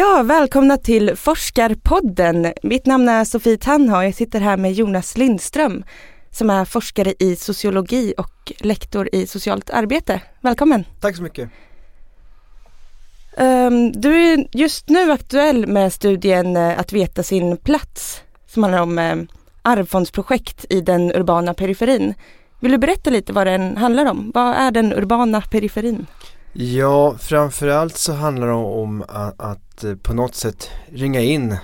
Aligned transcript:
Ja, 0.00 0.22
välkomna 0.22 0.76
till 0.76 1.16
Forskarpodden. 1.16 2.52
Mitt 2.62 2.86
namn 2.86 3.08
är 3.08 3.24
Sofie 3.24 3.56
Tanha 3.56 3.98
och 3.98 4.04
jag 4.04 4.14
sitter 4.14 4.40
här 4.40 4.56
med 4.56 4.72
Jonas 4.72 5.16
Lindström 5.16 5.84
som 6.30 6.50
är 6.50 6.64
forskare 6.64 7.14
i 7.18 7.36
sociologi 7.36 8.14
och 8.18 8.52
lektor 8.58 9.08
i 9.12 9.26
socialt 9.26 9.70
arbete. 9.70 10.20
Välkommen! 10.40 10.84
Tack 11.00 11.16
så 11.16 11.22
mycket! 11.22 11.50
Um, 13.36 13.92
du 13.92 14.16
är 14.16 14.46
just 14.52 14.88
nu 14.88 15.12
aktuell 15.12 15.66
med 15.66 15.92
studien 15.92 16.56
uh, 16.56 16.80
Att 16.80 16.92
veta 16.92 17.22
sin 17.22 17.56
plats 17.56 18.22
som 18.46 18.62
handlar 18.62 18.82
om 18.82 18.98
uh, 18.98 19.24
arvfondsprojekt 19.62 20.66
i 20.70 20.80
den 20.80 21.12
urbana 21.12 21.54
periferin. 21.54 22.14
Vill 22.60 22.72
du 22.72 22.78
berätta 22.78 23.10
lite 23.10 23.32
vad 23.32 23.46
den 23.46 23.76
handlar 23.76 24.06
om? 24.06 24.30
Vad 24.34 24.56
är 24.56 24.70
den 24.70 24.92
urbana 24.92 25.40
periferin? 25.40 26.06
Ja, 26.52 27.16
framförallt 27.18 27.96
så 27.96 28.12
handlar 28.12 28.46
det 28.46 28.52
om 28.52 29.04
att, 29.08 29.40
att 29.40 29.84
på 30.02 30.14
något 30.14 30.34
sätt 30.34 30.70
ringa 30.92 31.20
in 31.20 31.56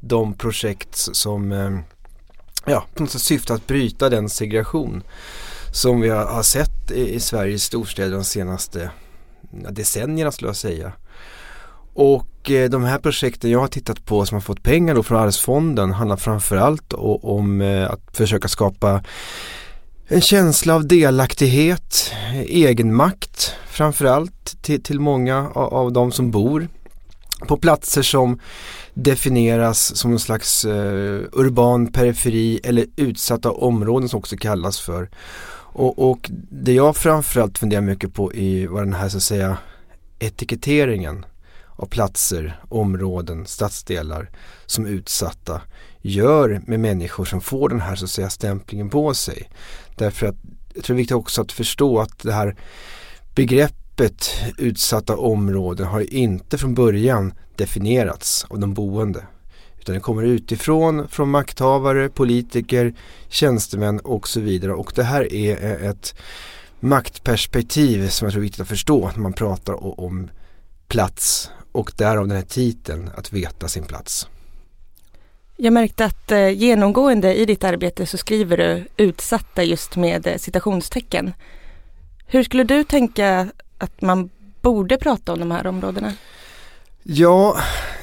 de 0.00 0.34
projekt 0.34 0.96
som 0.96 1.52
eh, 1.52 1.70
ja, 2.66 2.84
på 2.94 3.02
något 3.02 3.10
sätt 3.10 3.20
syftar 3.20 3.54
att 3.54 3.66
bryta 3.66 4.08
den 4.08 4.28
segregation 4.28 5.02
som 5.72 6.00
vi 6.00 6.08
har 6.08 6.42
sett 6.42 6.90
i, 6.90 7.20
Sveriges 7.20 7.64
storstäder 7.64 8.12
de 8.12 8.24
senaste 8.24 8.90
decennierna 9.50 10.32
skulle 10.32 10.48
jag 10.48 10.56
säga. 10.56 10.92
Och 11.94 12.50
eh, 12.50 12.70
de 12.70 12.84
här 12.84 12.98
projekten 12.98 13.50
jag 13.50 13.60
har 13.60 13.68
tittat 13.68 14.04
på 14.04 14.26
som 14.26 14.34
har 14.34 14.40
fått 14.40 14.62
pengar 14.62 14.94
då 14.94 15.02
från 15.02 15.18
Arvsfonden 15.18 15.92
handlar 15.92 16.16
framförallt 16.16 16.92
om 17.22 17.60
eh, 17.60 17.90
att 17.90 18.16
försöka 18.16 18.48
skapa 18.48 19.02
en 20.12 20.20
känsla 20.20 20.74
av 20.74 20.86
delaktighet, 20.86 22.12
egenmakt 22.46 23.54
framförallt 23.66 24.62
till, 24.62 24.82
till 24.82 25.00
många 25.00 25.50
av, 25.54 25.74
av 25.74 25.92
de 25.92 26.12
som 26.12 26.30
bor 26.30 26.68
på 27.48 27.56
platser 27.56 28.02
som 28.02 28.40
definieras 28.94 29.96
som 29.96 30.12
en 30.12 30.18
slags 30.18 30.64
eh, 30.64 31.20
urban 31.32 31.86
periferi 31.86 32.60
eller 32.64 32.86
utsatta 32.96 33.50
områden 33.50 34.08
som 34.08 34.18
också 34.18 34.36
kallas 34.36 34.80
för. 34.80 35.10
Och, 35.74 36.10
och 36.10 36.30
det 36.50 36.72
jag 36.72 36.96
framförallt 36.96 37.58
funderar 37.58 37.82
mycket 37.82 38.14
på 38.14 38.34
är 38.34 38.68
vad 38.68 38.82
den 38.82 38.94
här 38.94 39.08
så 39.08 39.16
att 39.16 39.22
säga 39.22 39.56
etiketteringen 40.18 41.26
av 41.76 41.86
platser, 41.86 42.60
områden, 42.68 43.46
stadsdelar 43.46 44.30
som 44.66 44.86
utsatta 44.86 45.60
gör 46.02 46.62
med 46.66 46.80
människor 46.80 47.24
som 47.24 47.40
får 47.40 47.68
den 47.68 47.80
här 47.80 47.96
så 47.96 48.04
att 48.04 48.10
säga 48.10 48.30
stämplingen 48.30 48.90
på 48.90 49.14
sig. 49.14 49.48
Därför 49.96 50.26
att 50.26 50.36
jag 50.74 50.84
tror 50.84 50.94
det 50.94 50.98
är 50.98 51.02
viktigt 51.02 51.16
också 51.16 51.42
att 51.42 51.52
förstå 51.52 52.00
att 52.00 52.18
det 52.18 52.32
här 52.32 52.56
begreppet 53.34 54.30
utsatta 54.58 55.16
områden 55.16 55.86
har 55.86 56.14
inte 56.14 56.58
från 56.58 56.74
början 56.74 57.34
definierats 57.56 58.46
av 58.48 58.58
de 58.58 58.74
boende. 58.74 59.26
Utan 59.80 59.94
det 59.94 60.00
kommer 60.00 60.22
utifrån, 60.22 61.08
från 61.08 61.30
makthavare, 61.30 62.08
politiker, 62.08 62.94
tjänstemän 63.28 63.98
och 64.00 64.28
så 64.28 64.40
vidare. 64.40 64.72
Och 64.72 64.92
det 64.94 65.02
här 65.02 65.32
är 65.32 65.90
ett 65.90 66.14
maktperspektiv 66.80 68.08
som 68.08 68.26
jag 68.26 68.32
tror 68.32 68.40
är 68.40 68.42
viktigt 68.42 68.60
att 68.60 68.68
förstå 68.68 69.10
när 69.14 69.22
man 69.22 69.32
pratar 69.32 70.00
om 70.00 70.30
plats 70.88 71.50
och 71.72 71.92
därav 71.96 72.28
den 72.28 72.36
här 72.36 72.44
titeln, 72.44 73.10
att 73.16 73.32
veta 73.32 73.68
sin 73.68 73.84
plats. 73.84 74.28
Jag 75.64 75.72
märkte 75.72 76.04
att 76.04 76.32
eh, 76.32 76.48
genomgående 76.48 77.34
i 77.34 77.44
ditt 77.44 77.64
arbete 77.64 78.06
så 78.06 78.18
skriver 78.18 78.56
du 78.56 78.84
utsatta 78.96 79.62
just 79.62 79.96
med 79.96 80.26
eh, 80.26 80.36
citationstecken. 80.36 81.32
Hur 82.26 82.42
skulle 82.42 82.64
du 82.64 82.84
tänka 82.84 83.48
att 83.78 84.02
man 84.02 84.30
borde 84.62 84.96
prata 84.96 85.32
om 85.32 85.38
de 85.38 85.50
här 85.50 85.66
områdena? 85.66 86.12
Ja, 87.02 87.56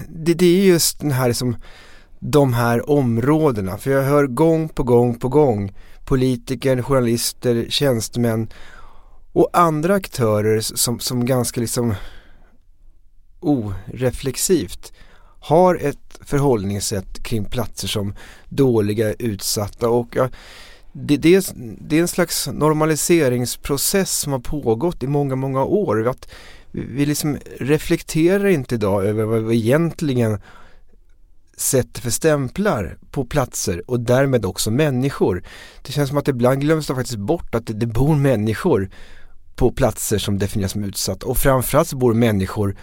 det, 0.09 0.33
det 0.33 0.45
är 0.45 0.65
just 0.65 0.99
den 0.99 1.11
här 1.11 1.33
som 1.33 1.55
de 2.19 2.53
här 2.53 2.89
områdena. 2.89 3.77
För 3.77 3.91
jag 3.91 4.03
hör 4.03 4.27
gång 4.27 4.69
på 4.69 4.83
gång 4.83 5.19
på 5.19 5.27
gång 5.29 5.75
politiker, 6.05 6.81
journalister, 6.81 7.65
tjänstemän 7.69 8.47
och 9.33 9.49
andra 9.53 9.95
aktörer 9.95 10.59
som, 10.61 10.99
som 10.99 11.25
ganska 11.25 11.61
liksom 11.61 11.95
oreflexivt 13.39 14.93
har 15.39 15.75
ett 15.75 16.19
förhållningssätt 16.21 17.23
kring 17.23 17.45
platser 17.45 17.87
som 17.87 18.15
dåliga, 18.49 19.13
utsatta 19.13 19.89
och 19.89 20.15
ja, 20.15 20.29
det, 20.91 21.17
det, 21.17 21.35
är, 21.35 21.43
det 21.81 21.97
är 21.97 22.01
en 22.01 22.07
slags 22.07 22.47
normaliseringsprocess 22.47 24.19
som 24.19 24.31
har 24.31 24.39
pågått 24.39 25.03
i 25.03 25.07
många, 25.07 25.35
många 25.35 25.63
år. 25.63 26.07
Att 26.07 26.29
vi 26.71 27.05
liksom 27.05 27.37
reflekterar 27.59 28.45
inte 28.47 28.75
idag 28.75 29.05
över 29.05 29.23
vad 29.23 29.43
vi 29.43 29.55
egentligen 29.55 30.39
sätter 31.57 32.01
för 32.01 32.09
stämplar 32.09 32.97
på 33.11 33.25
platser 33.25 33.83
och 33.87 33.99
därmed 33.99 34.45
också 34.45 34.71
människor. 34.71 35.43
Det 35.81 35.91
känns 35.91 36.09
som 36.09 36.17
att 36.17 36.27
ibland 36.27 36.61
glöms 36.61 36.87
det 36.87 36.95
faktiskt 36.95 37.17
bort 37.17 37.55
att 37.55 37.67
det, 37.67 37.73
det 37.73 37.85
bor 37.85 38.15
människor 38.15 38.89
på 39.55 39.71
platser 39.71 40.17
som 40.17 40.39
definieras 40.39 40.71
som 40.71 40.83
utsatta 40.83 41.25
och 41.25 41.37
framförallt 41.37 41.87
så 41.87 41.97
bor 41.97 42.13
människor 42.13 42.75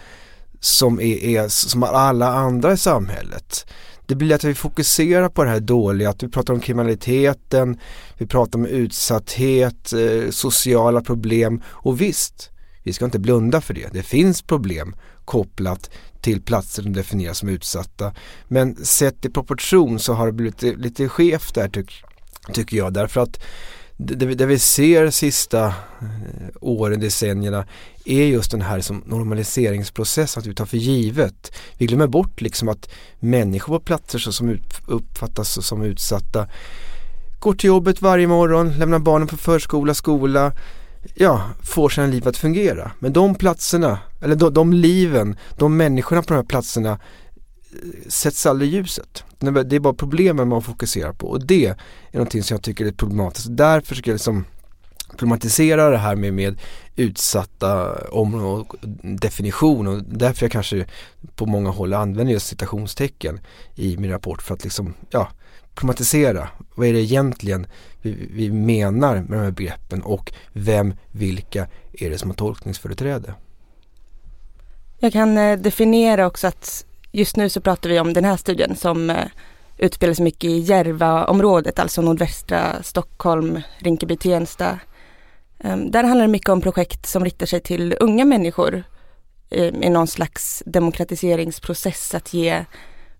som 0.59 1.01
är, 1.01 1.23
är 1.23 1.47
som 1.47 1.83
alla 1.83 2.27
andra 2.27 2.73
i 2.73 2.77
samhället. 2.77 3.65
Det 4.05 4.15
blir 4.15 4.35
att 4.35 4.43
vi 4.43 4.53
fokuserar 4.53 5.29
på 5.29 5.43
det 5.43 5.49
här 5.49 5.59
dåliga, 5.59 6.09
att 6.09 6.23
vi 6.23 6.27
pratar 6.27 6.53
om 6.53 6.59
kriminaliteten, 6.59 7.79
vi 8.17 8.27
pratar 8.27 8.59
om 8.59 8.65
utsatthet, 8.65 9.93
eh, 9.93 10.29
sociala 10.29 11.01
problem 11.01 11.61
och 11.67 12.01
visst, 12.01 12.49
vi 12.83 12.93
ska 12.93 13.05
inte 13.05 13.19
blunda 13.19 13.61
för 13.61 13.73
det. 13.73 13.93
Det 13.93 14.03
finns 14.03 14.41
problem 14.41 14.95
kopplat 15.25 15.89
till 16.21 16.41
platser 16.41 16.83
som 16.83 16.93
definieras 16.93 17.37
som 17.37 17.49
utsatta. 17.49 18.13
Men 18.47 18.75
sett 18.75 19.25
i 19.25 19.29
proportion 19.29 19.99
så 19.99 20.13
har 20.13 20.25
det 20.25 20.31
blivit 20.31 20.61
lite, 20.61 20.77
lite 20.77 21.09
skevt 21.09 21.55
där 21.55 21.69
tyck, 21.69 22.03
tycker 22.53 22.77
jag. 22.77 22.93
Därför 22.93 23.21
att 23.21 23.39
det, 23.97 24.25
det 24.35 24.45
vi 24.45 24.59
ser 24.59 25.09
sista 25.09 25.65
eh, 25.65 25.73
åren, 26.61 26.99
decennierna 26.99 27.65
är 28.05 28.25
just 28.25 28.51
den 28.51 28.61
här 28.61 28.81
som 28.81 29.03
normaliseringsprocessen, 29.05 30.39
att 30.39 30.47
vi 30.47 30.55
tar 30.55 30.65
för 30.65 30.77
givet. 30.77 31.51
Vi 31.77 31.85
glömmer 31.85 32.07
bort 32.07 32.41
liksom 32.41 32.69
att 32.69 32.89
människor 33.19 33.79
på 33.79 33.85
platser 33.85 34.19
som 34.19 34.59
uppfattas 34.87 35.65
som 35.65 35.83
utsatta 35.83 36.47
går 37.39 37.53
till 37.53 37.67
jobbet 37.67 38.01
varje 38.01 38.27
morgon, 38.27 38.73
lämnar 38.77 38.99
barnen 38.99 39.27
på 39.27 39.37
förskola, 39.37 39.93
skola, 39.93 40.51
ja, 41.15 41.41
får 41.63 41.89
sina 41.89 42.07
liv 42.07 42.27
att 42.27 42.37
fungera. 42.37 42.91
Men 42.99 43.13
de 43.13 43.35
platserna, 43.35 43.99
eller 44.21 44.35
de, 44.35 44.53
de 44.53 44.73
liven, 44.73 45.35
de 45.57 45.77
människorna 45.77 46.21
på 46.21 46.27
de 46.27 46.35
här 46.35 46.43
platserna 46.43 46.99
sätts 48.07 48.45
aldrig 48.45 48.73
i 48.73 48.75
ljuset. 48.75 49.23
Det 49.39 49.75
är 49.75 49.79
bara 49.79 49.93
problemen 49.93 50.47
man 50.47 50.61
fokuserar 50.61 51.13
på 51.13 51.27
och 51.27 51.45
det 51.45 51.65
är 51.65 51.75
någonting 52.11 52.43
som 52.43 52.55
jag 52.55 52.63
tycker 52.63 52.85
är 52.85 52.91
problematiskt. 52.91 53.47
Därför 53.49 53.95
ska 53.95 54.09
jag 54.09 54.15
liksom 54.15 54.45
problematisera 55.17 55.89
det 55.89 55.97
här 55.97 56.15
med, 56.15 56.33
med 56.33 56.59
utsatta 56.95 57.95
områden 58.09 58.47
och 58.47 58.75
definition 59.01 59.87
och 59.87 60.03
därför 60.03 60.45
jag 60.45 60.51
kanske 60.51 60.85
på 61.35 61.45
många 61.45 61.69
håll 61.69 61.93
använder 61.93 62.33
just 62.33 62.47
citationstecken 62.47 63.39
i 63.75 63.97
min 63.97 64.11
rapport 64.11 64.41
för 64.41 64.53
att 64.53 64.63
liksom, 64.63 64.93
ja, 65.09 65.29
problematisera. 65.75 66.49
Vad 66.75 66.87
är 66.87 66.93
det 66.93 66.99
egentligen 66.99 67.67
vi, 68.01 68.29
vi 68.31 68.51
menar 68.51 69.15
med 69.15 69.39
de 69.39 69.43
här 69.43 69.51
begreppen 69.51 70.01
och 70.01 70.33
vem, 70.53 70.93
vilka 71.11 71.67
är 71.93 72.09
det 72.09 72.17
som 72.17 72.29
har 72.29 72.35
tolkningsföreträde? 72.35 73.33
Jag 74.99 75.13
kan 75.13 75.37
eh, 75.37 75.59
definiera 75.59 76.27
också 76.27 76.47
att 76.47 76.85
just 77.17 77.35
nu 77.35 77.49
så 77.49 77.61
pratar 77.61 77.89
vi 77.89 77.99
om 77.99 78.13
den 78.13 78.25
här 78.25 78.37
studien 78.37 78.75
som 78.75 79.09
eh, 79.09 79.25
utspelar 79.77 80.13
sig 80.13 80.23
mycket 80.23 80.43
i 80.43 80.59
Järvaområdet, 80.59 81.79
alltså 81.79 82.01
nordvästra 82.01 82.83
Stockholm, 82.83 83.61
Rinkeby-Tensta. 83.79 84.79
Ehm, 85.59 85.91
där 85.91 86.03
handlar 86.03 86.25
det 86.25 86.31
mycket 86.31 86.49
om 86.49 86.61
projekt 86.61 87.05
som 87.05 87.25
riktar 87.25 87.45
sig 87.45 87.59
till 87.59 87.95
unga 87.99 88.25
människor 88.25 88.83
ehm, 89.49 89.83
i 89.83 89.89
någon 89.89 90.07
slags 90.07 90.63
demokratiseringsprocess 90.65 92.15
att 92.15 92.33
ge, 92.33 92.65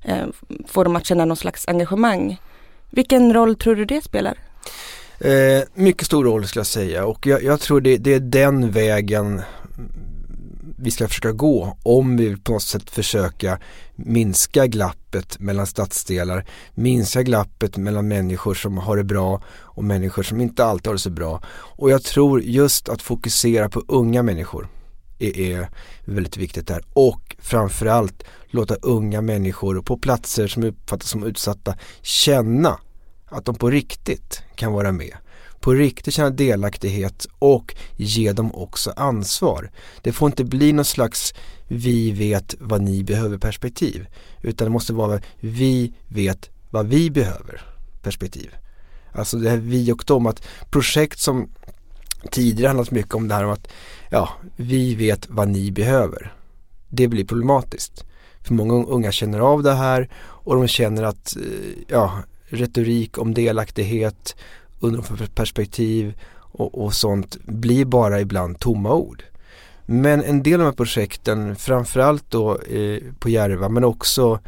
ehm, 0.03 0.33
få 0.67 0.83
dem 0.83 0.95
att 0.95 1.05
känna 1.05 1.25
någon 1.25 1.37
slags 1.37 1.67
engagemang. 1.67 2.41
Vilken 2.89 3.33
roll 3.33 3.55
tror 3.55 3.75
du 3.75 3.85
det 3.85 4.03
spelar? 4.03 4.37
Eh, 5.19 5.63
mycket 5.73 6.05
stor 6.05 6.23
roll 6.23 6.47
skulle 6.47 6.59
jag 6.59 6.67
säga 6.67 7.05
och 7.05 7.27
jag, 7.27 7.43
jag 7.43 7.59
tror 7.59 7.81
det, 7.81 7.97
det, 7.97 8.13
är 8.13 8.19
den 8.19 8.71
vägen 8.71 9.41
vi 10.79 10.91
ska 10.91 11.07
försöka 11.07 11.31
gå 11.31 11.77
om 11.83 12.17
vi 12.17 12.25
vill 12.25 12.41
på 12.41 12.51
något 12.51 12.63
sätt 12.63 12.89
försöka 12.89 13.59
minska 13.95 14.67
glappet 14.67 15.39
mellan 15.39 15.67
stadsdelar, 15.67 16.45
minska 16.73 17.23
glappet 17.23 17.77
mellan 17.77 18.07
människor 18.07 18.53
som 18.53 18.77
har 18.77 18.97
det 18.97 19.03
bra 19.03 19.41
och 19.49 19.83
människor 19.83 20.23
som 20.23 20.41
inte 20.41 20.65
alltid 20.65 20.87
har 20.87 20.93
det 20.93 20.99
så 20.99 21.09
bra. 21.09 21.41
Och 21.49 21.91
jag 21.91 22.03
tror 22.03 22.41
just 22.41 22.89
att 22.89 23.01
fokusera 23.01 23.69
på 23.69 23.83
unga 23.87 24.23
människor 24.23 24.67
är, 25.19 25.39
är 25.39 25.69
väldigt 26.05 26.37
viktigt 26.37 26.67
där 26.67 26.83
och 26.93 27.35
framförallt 27.39 28.23
låta 28.47 28.75
unga 28.75 29.21
människor 29.21 29.81
på 29.81 29.97
platser 29.97 30.47
som 30.47 30.63
uppfattas 30.63 31.09
som 31.09 31.23
utsatta 31.23 31.75
känna 32.01 32.79
att 33.25 33.45
de 33.45 33.55
på 33.55 33.69
riktigt 33.69 34.41
kan 34.55 34.71
vara 34.71 34.91
med 34.91 35.17
på 35.67 35.73
riktigt 35.73 36.13
känna 36.13 36.29
delaktighet 36.29 37.27
och 37.39 37.75
ge 37.95 38.33
dem 38.33 38.55
också 38.55 38.93
ansvar. 38.95 39.71
Det 40.01 40.11
får 40.11 40.27
inte 40.27 40.43
bli 40.43 40.73
någon 40.73 40.85
slags 40.85 41.33
vi 41.67 42.11
vet 42.11 42.55
vad 42.59 42.81
ni 42.81 43.03
behöver 43.03 43.37
perspektiv 43.37 44.07
utan 44.41 44.65
det 44.65 44.71
måste 44.71 44.93
vara 44.93 45.19
vi 45.39 45.93
vet 46.07 46.49
vad 46.69 46.87
vi 46.87 47.09
behöver 47.11 47.61
perspektiv. 48.01 48.55
Alltså 49.11 49.37
det 49.37 49.49
här 49.49 49.57
vi 49.57 49.91
och 49.91 50.03
dem, 50.07 50.25
att 50.25 50.47
projekt 50.69 51.19
som 51.19 51.49
tidigare 52.31 52.67
handlat 52.67 52.91
mycket 52.91 53.13
om 53.13 53.27
det 53.27 53.35
här 53.35 53.45
om 53.45 53.51
att 53.51 53.67
ja, 54.11 54.29
vi 54.55 54.95
vet 54.95 55.29
vad 55.29 55.47
ni 55.47 55.71
behöver. 55.71 56.33
Det 56.89 57.07
blir 57.07 57.25
problematiskt. 57.25 58.05
För 58.41 58.53
många 58.53 58.73
unga 58.73 59.11
känner 59.11 59.39
av 59.39 59.63
det 59.63 59.73
här 59.73 60.09
och 60.17 60.55
de 60.55 60.67
känner 60.67 61.03
att 61.03 61.35
eh, 61.35 61.83
ja, 61.87 62.19
retorik 62.49 63.17
om 63.17 63.33
delaktighet, 63.33 64.35
underifrånperspektiv 64.79 66.13
och, 66.31 66.85
och 66.85 66.93
sånt 66.93 67.37
blir 67.45 67.85
bara 67.85 68.21
ibland 68.21 68.59
tomma 68.59 68.93
ord. 68.93 69.23
Men 69.85 70.23
en 70.23 70.43
del 70.43 70.53
av 70.53 70.59
de 70.59 70.65
här 70.65 70.71
projekten, 70.71 71.55
framförallt 71.55 72.31
då 72.31 72.57
eh, 72.59 72.99
på 73.19 73.29
Järva 73.29 73.69
men 73.69 73.83
också 73.83 74.39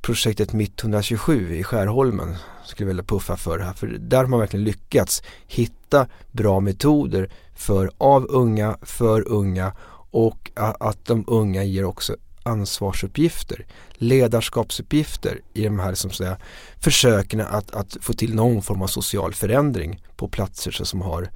projektet 0.00 0.52
Mitt 0.52 0.80
127 0.80 1.54
i 1.54 1.64
Skärholmen 1.64 2.36
skulle 2.64 2.84
jag 2.84 2.88
vilja 2.88 3.02
puffa 3.02 3.36
för 3.36 3.58
här. 3.58 3.72
För 3.72 3.86
där 3.86 4.18
har 4.18 4.26
man 4.26 4.40
verkligen 4.40 4.64
lyckats 4.64 5.22
hitta 5.46 6.06
bra 6.32 6.60
metoder 6.60 7.30
för 7.54 7.90
av 7.98 8.26
unga, 8.30 8.78
för 8.82 9.28
unga 9.28 9.72
och 10.10 10.50
att 10.54 11.06
de 11.06 11.24
unga 11.26 11.64
ger 11.64 11.84
också 11.84 12.16
ansvarsuppgifter, 12.44 13.66
ledarskapsuppgifter 13.94 15.40
i 15.54 15.64
de 15.64 15.78
här 15.78 15.94
som 15.94 16.10
säga, 16.10 16.36
försöken 16.80 17.40
att, 17.40 17.74
att 17.74 17.96
få 18.00 18.12
till 18.12 18.34
någon 18.34 18.62
form 18.62 18.82
av 18.82 18.86
social 18.86 19.34
förändring 19.34 20.02
på 20.16 20.28
platser 20.28 20.70
som 20.70 21.02
har 21.02 21.30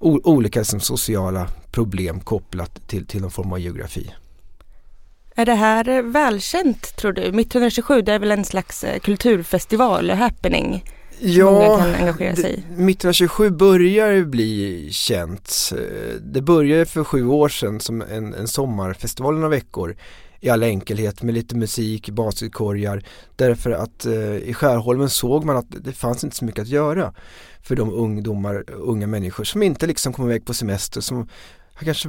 olika 0.00 0.64
som 0.64 0.80
sociala 0.80 1.48
problem 1.70 2.20
kopplat 2.20 2.88
till, 2.88 3.06
till 3.06 3.20
någon 3.20 3.30
form 3.30 3.52
av 3.52 3.60
geografi. 3.60 4.14
Är 5.34 5.46
det 5.46 5.54
här 5.54 6.02
välkänt 6.02 6.96
tror 6.96 7.12
du? 7.12 7.32
Mitt 7.32 7.54
127 7.54 8.02
det 8.02 8.12
är 8.12 8.18
väl 8.18 8.30
en 8.30 8.44
slags 8.44 8.84
eh, 8.84 8.98
kulturfestival, 8.98 10.10
happening? 10.10 10.84
Ja, 11.20 11.86
Mitt 12.76 13.04
127 13.04 13.50
börjar 13.50 14.24
bli 14.24 14.88
känt. 14.92 15.72
Det 16.20 16.42
började 16.42 16.86
för 16.86 17.04
sju 17.04 17.26
år 17.26 17.48
sedan 17.48 17.80
som 17.80 18.02
en, 18.02 18.34
en 18.34 18.48
sommarfestival 18.48 19.34
några 19.34 19.48
veckor 19.48 19.96
i 20.40 20.48
all 20.48 20.62
enkelhet 20.62 21.22
med 21.22 21.34
lite 21.34 21.56
musik, 21.56 22.10
basketkorgar 22.10 23.04
därför 23.36 23.70
att 23.70 24.06
eh, 24.06 24.36
i 24.36 24.54
Skärholmen 24.54 25.10
såg 25.10 25.44
man 25.44 25.56
att 25.56 25.66
det 25.68 25.92
fanns 25.92 26.24
inte 26.24 26.36
så 26.36 26.44
mycket 26.44 26.62
att 26.62 26.68
göra 26.68 27.14
för 27.62 27.76
de 27.76 27.92
ungdomar, 27.92 28.64
unga 28.70 29.06
människor 29.06 29.44
som 29.44 29.62
inte 29.62 29.86
liksom 29.86 30.12
kom 30.12 30.24
iväg 30.24 30.44
på 30.44 30.54
semester 30.54 31.00
som 31.00 31.28
kanske 31.84 32.08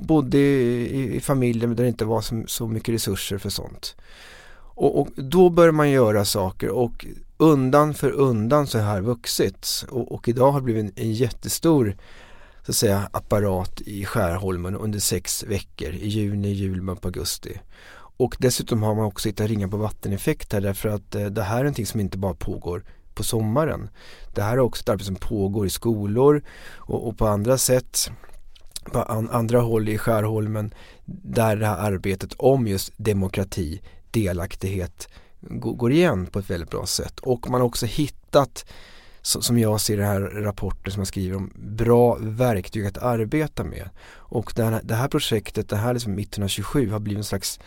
bodde 0.00 0.38
i, 0.38 1.16
i 1.16 1.20
familjer 1.20 1.68
där 1.68 1.84
det 1.84 1.88
inte 1.88 2.04
var 2.04 2.20
så, 2.20 2.42
så 2.46 2.66
mycket 2.66 2.94
resurser 2.94 3.38
för 3.38 3.50
sånt. 3.50 3.96
Och, 4.80 5.00
och, 5.00 5.08
då 5.16 5.50
börjar 5.50 5.72
man 5.72 5.90
göra 5.90 6.24
saker 6.24 6.68
och 6.68 7.06
undan 7.36 7.94
för 7.94 8.10
undan 8.10 8.66
så 8.66 8.78
har 8.78 8.94
det 8.94 9.00
vuxit 9.00 9.84
och, 9.88 10.12
och 10.12 10.28
idag 10.28 10.52
har 10.52 10.60
det 10.60 10.64
blivit 10.64 10.84
en, 10.84 11.04
en 11.04 11.12
jättestor 11.12 11.96
så 12.62 12.70
att 12.70 12.76
säga, 12.76 13.08
apparat 13.12 13.80
i 13.80 14.04
Skärholmen 14.04 14.76
under 14.76 14.98
sex 14.98 15.44
veckor 15.44 15.90
i 15.90 16.08
juni, 16.08 16.48
juli, 16.48 16.94
på 16.94 17.08
augusti. 17.08 17.60
Och 17.92 18.36
dessutom 18.38 18.82
har 18.82 18.94
man 18.94 19.04
också 19.04 19.28
hittat 19.28 19.48
ringar 19.48 19.68
på 19.68 19.76
vatteneffekt 19.76 20.52
här 20.52 20.60
därför 20.60 20.88
att 20.88 21.14
eh, 21.14 21.26
det 21.26 21.42
här 21.42 21.58
är 21.58 21.62
någonting 21.62 21.86
som 21.86 22.00
inte 22.00 22.18
bara 22.18 22.34
pågår 22.34 22.84
på 23.14 23.22
sommaren. 23.24 23.88
Det 24.34 24.42
här 24.42 24.52
är 24.52 24.58
också 24.58 24.82
ett 24.82 24.88
arbete 24.88 25.06
som 25.06 25.16
pågår 25.16 25.66
i 25.66 25.70
skolor 25.70 26.42
och, 26.76 27.08
och 27.08 27.18
på 27.18 27.26
andra 27.26 27.58
sätt 27.58 28.10
på 28.92 29.02
an, 29.02 29.30
andra 29.30 29.60
håll 29.60 29.88
i 29.88 29.98
Skärholmen 29.98 30.74
där 31.04 31.56
det 31.56 31.66
här 31.66 31.78
arbetet 31.78 32.32
om 32.38 32.66
just 32.66 32.92
demokrati, 32.96 33.80
delaktighet 34.10 35.08
går 35.40 35.92
igen 35.92 36.26
på 36.26 36.38
ett 36.38 36.50
väldigt 36.50 36.70
bra 36.70 36.86
sätt. 36.86 37.20
Och 37.20 37.50
man 37.50 37.60
har 37.60 37.68
också 37.68 37.86
hittat 37.86 38.64
som 39.22 39.58
jag 39.58 39.80
ser 39.80 39.94
i 39.94 39.96
den 39.96 40.06
här 40.06 40.20
rapporten 40.20 40.92
som 40.92 41.00
jag 41.00 41.08
skriver 41.08 41.36
om, 41.36 41.52
bra 41.54 42.16
verktyg 42.20 42.86
att 42.86 42.98
arbeta 42.98 43.64
med. 43.64 43.88
Och 44.12 44.52
det 44.56 44.62
här, 44.62 44.80
det 44.84 44.94
här 44.94 45.08
projektet, 45.08 45.68
det 45.68 45.76
här 45.76 45.94
liksom 45.94 46.12
1927 46.12 46.90
har 46.90 47.00
blivit 47.00 47.18
en 47.18 47.24
slags 47.24 47.60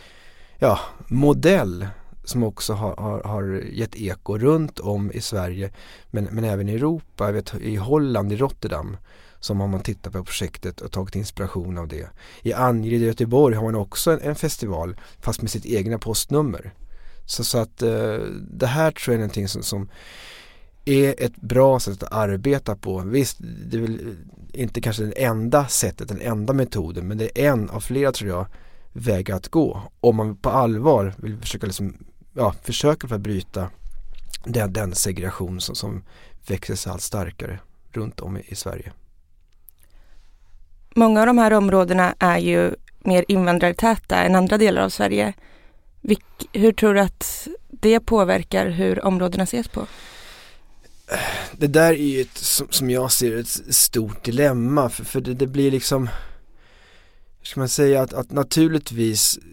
ja, 0.60 0.80
modell 1.08 1.88
som 2.24 2.44
också 2.44 2.74
har, 2.74 2.96
har, 2.96 3.24
har 3.24 3.64
gett 3.72 3.96
eko 3.96 4.38
runt 4.38 4.80
om 4.80 5.12
i 5.12 5.22
Sverige 5.22 5.72
men, 6.12 6.24
men 6.32 6.44
även 6.44 6.70
i 6.70 6.74
Europa, 6.74 7.26
jag 7.26 7.34
vet, 7.34 7.56
i 7.56 7.76
Holland, 7.76 8.34
i 8.34 8.38
Rotterdam 8.38 8.98
som 9.44 9.60
har 9.60 9.68
man 9.68 9.80
tittat 9.80 10.14
på 10.14 10.24
projektet 10.24 10.82
och 10.82 10.92
tagit 10.92 11.16
inspiration 11.16 11.78
av 11.78 11.88
det. 11.88 12.10
I 12.42 12.54
Angered 12.54 13.02
i 13.02 13.06
Göteborg 13.06 13.56
har 13.56 13.64
man 13.64 13.76
också 13.76 14.12
en, 14.12 14.22
en 14.22 14.36
festival 14.36 14.96
fast 15.20 15.42
med 15.42 15.52
sitt 15.52 15.66
egna 15.66 16.00
postnummer. 16.00 16.74
Så, 17.26 17.44
så 17.44 17.58
att 17.58 17.82
eh, 17.82 18.18
det 18.52 18.68
här 18.68 18.92
tror 18.92 19.14
jag 19.14 19.16
är 19.16 19.20
någonting 19.20 19.48
som, 19.48 19.64
som 19.64 19.90
är 20.86 21.16
ett 21.18 21.36
bra 21.36 21.80
sätt 21.80 22.04
att 22.04 22.14
arbeta 22.14 22.76
på. 22.76 23.00
Visst, 23.00 23.38
det 23.40 23.78
är 23.78 23.82
väl 23.82 24.16
inte 24.54 24.82
kanske 24.82 25.04
det 25.04 25.24
enda 25.24 25.68
sättet, 25.68 26.08
den 26.08 26.22
enda 26.22 26.54
metoden, 26.54 27.08
men 27.08 27.18
det 27.18 27.46
är 27.46 27.52
en 27.52 27.70
av 27.70 27.80
flera 27.80 28.12
tror 28.12 28.30
jag 28.30 28.46
vägar 28.94 29.36
att 29.36 29.48
gå. 29.48 29.82
Om 30.00 30.16
man 30.16 30.36
på 30.36 30.50
allvar 30.50 31.14
vill 31.18 31.38
försöka 31.38 31.66
liksom, 31.66 31.98
ja, 32.34 32.54
försöka 32.64 33.08
för 33.08 33.16
att 33.16 33.22
bryta 33.22 33.70
den, 34.46 34.74
den 34.74 34.96
segregation 34.96 35.62
som, 35.62 35.76
som 35.76 36.04
växer 36.48 36.76
sig 36.76 36.92
allt 36.92 37.02
starkare 37.02 37.60
runt 37.92 38.20
om 38.20 38.38
i, 38.38 38.44
i 38.48 38.56
Sverige. 38.56 38.92
Många 40.96 41.20
av 41.20 41.28
de 41.28 41.38
här 41.38 41.54
områdena 41.54 42.16
är 42.20 42.38
ju 42.38 42.76
mer 43.00 43.26
invandrartäta 43.28 44.24
än 44.24 44.36
andra 44.36 44.58
delar 44.58 44.82
av 44.82 44.90
Sverige. 44.90 45.34
Vilk, 46.02 46.50
hur 46.54 46.72
tror 46.72 46.94
du 46.94 47.02
att 47.02 47.48
det 47.70 48.00
påverkar 48.00 48.70
hur 48.70 49.06
områdena 49.06 49.44
ses 49.44 49.68
på? 49.68 49.88
Det 51.58 51.68
där 51.68 51.94
är 51.94 51.98
ju 51.98 52.22
ett, 52.22 52.38
som, 52.38 52.68
som 52.70 52.90
jag 52.90 53.12
ser 53.12 53.38
ett 53.38 53.76
stort 53.76 54.24
dilemma 54.24 54.90
för, 54.90 55.06
för 55.06 55.22
det, 55.22 55.34
det, 55.34 55.48
blir 55.48 55.72
liksom 55.72 56.08
hur 57.40 57.46
ska 57.46 57.60
man 57.60 57.70
säga 57.70 58.02
att, 58.02 58.14
att 58.14 58.32
naturligtvis 58.32 59.38
eh, 59.38 59.44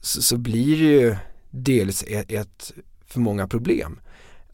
så, 0.00 0.22
så, 0.22 0.36
blir 0.36 0.76
det 0.76 1.04
ju 1.04 1.16
dels 1.50 2.04
ett, 2.06 2.32
ett 2.32 2.72
för 3.06 3.20
många 3.20 3.48
problem 3.48 4.00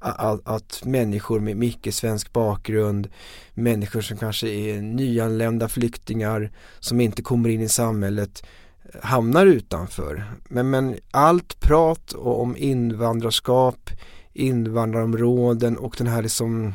att, 0.02 0.40
att 0.48 0.84
människor 0.84 1.40
med 1.40 1.64
icke-svensk 1.64 2.32
bakgrund, 2.32 3.08
människor 3.54 4.00
som 4.00 4.16
kanske 4.16 4.48
är 4.48 4.82
nyanlända 4.82 5.68
flyktingar 5.68 6.52
som 6.80 7.00
inte 7.00 7.22
kommer 7.22 7.48
in 7.48 7.60
i 7.60 7.68
samhället 7.68 8.44
eh, 8.84 9.00
hamnar 9.02 9.46
utanför. 9.46 10.24
Men, 10.48 10.70
men 10.70 10.96
allt 11.10 11.60
prat 11.60 12.12
om 12.12 12.56
invandrarskap 12.56 13.90
invandrarområden 14.32 15.76
och 15.76 15.94
den 15.98 16.06
här 16.06 16.22
liksom 16.22 16.74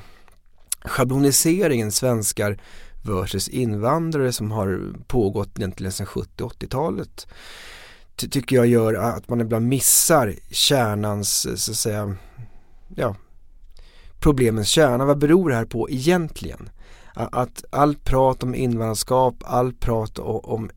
schabloniseringen 0.85 1.91
svenskar 1.91 2.61
versus 3.03 3.49
invandrare 3.49 4.31
som 4.31 4.51
har 4.51 4.93
pågått 5.07 5.57
egentligen 5.57 5.91
sedan 5.91 6.07
70-80-talet 6.07 7.27
ty 8.17 8.29
tycker 8.29 8.55
jag 8.55 8.67
gör 8.67 8.93
att 8.93 9.29
man 9.29 9.41
ibland 9.41 9.67
missar 9.67 10.35
kärnans, 10.51 11.47
så 11.65 11.71
att 11.71 11.77
säga, 11.77 12.15
ja, 12.95 13.15
problemens 14.19 14.67
kärna. 14.67 15.05
Vad 15.05 15.17
beror 15.17 15.49
det 15.49 15.55
här 15.55 15.65
på 15.65 15.89
egentligen? 15.89 16.69
Att 17.13 17.65
allt 17.69 18.03
prat 18.03 18.43
om 18.43 18.55
invandrarskap, 18.55 19.35
allt 19.45 19.79
prat 19.79 20.19
om 20.19 20.69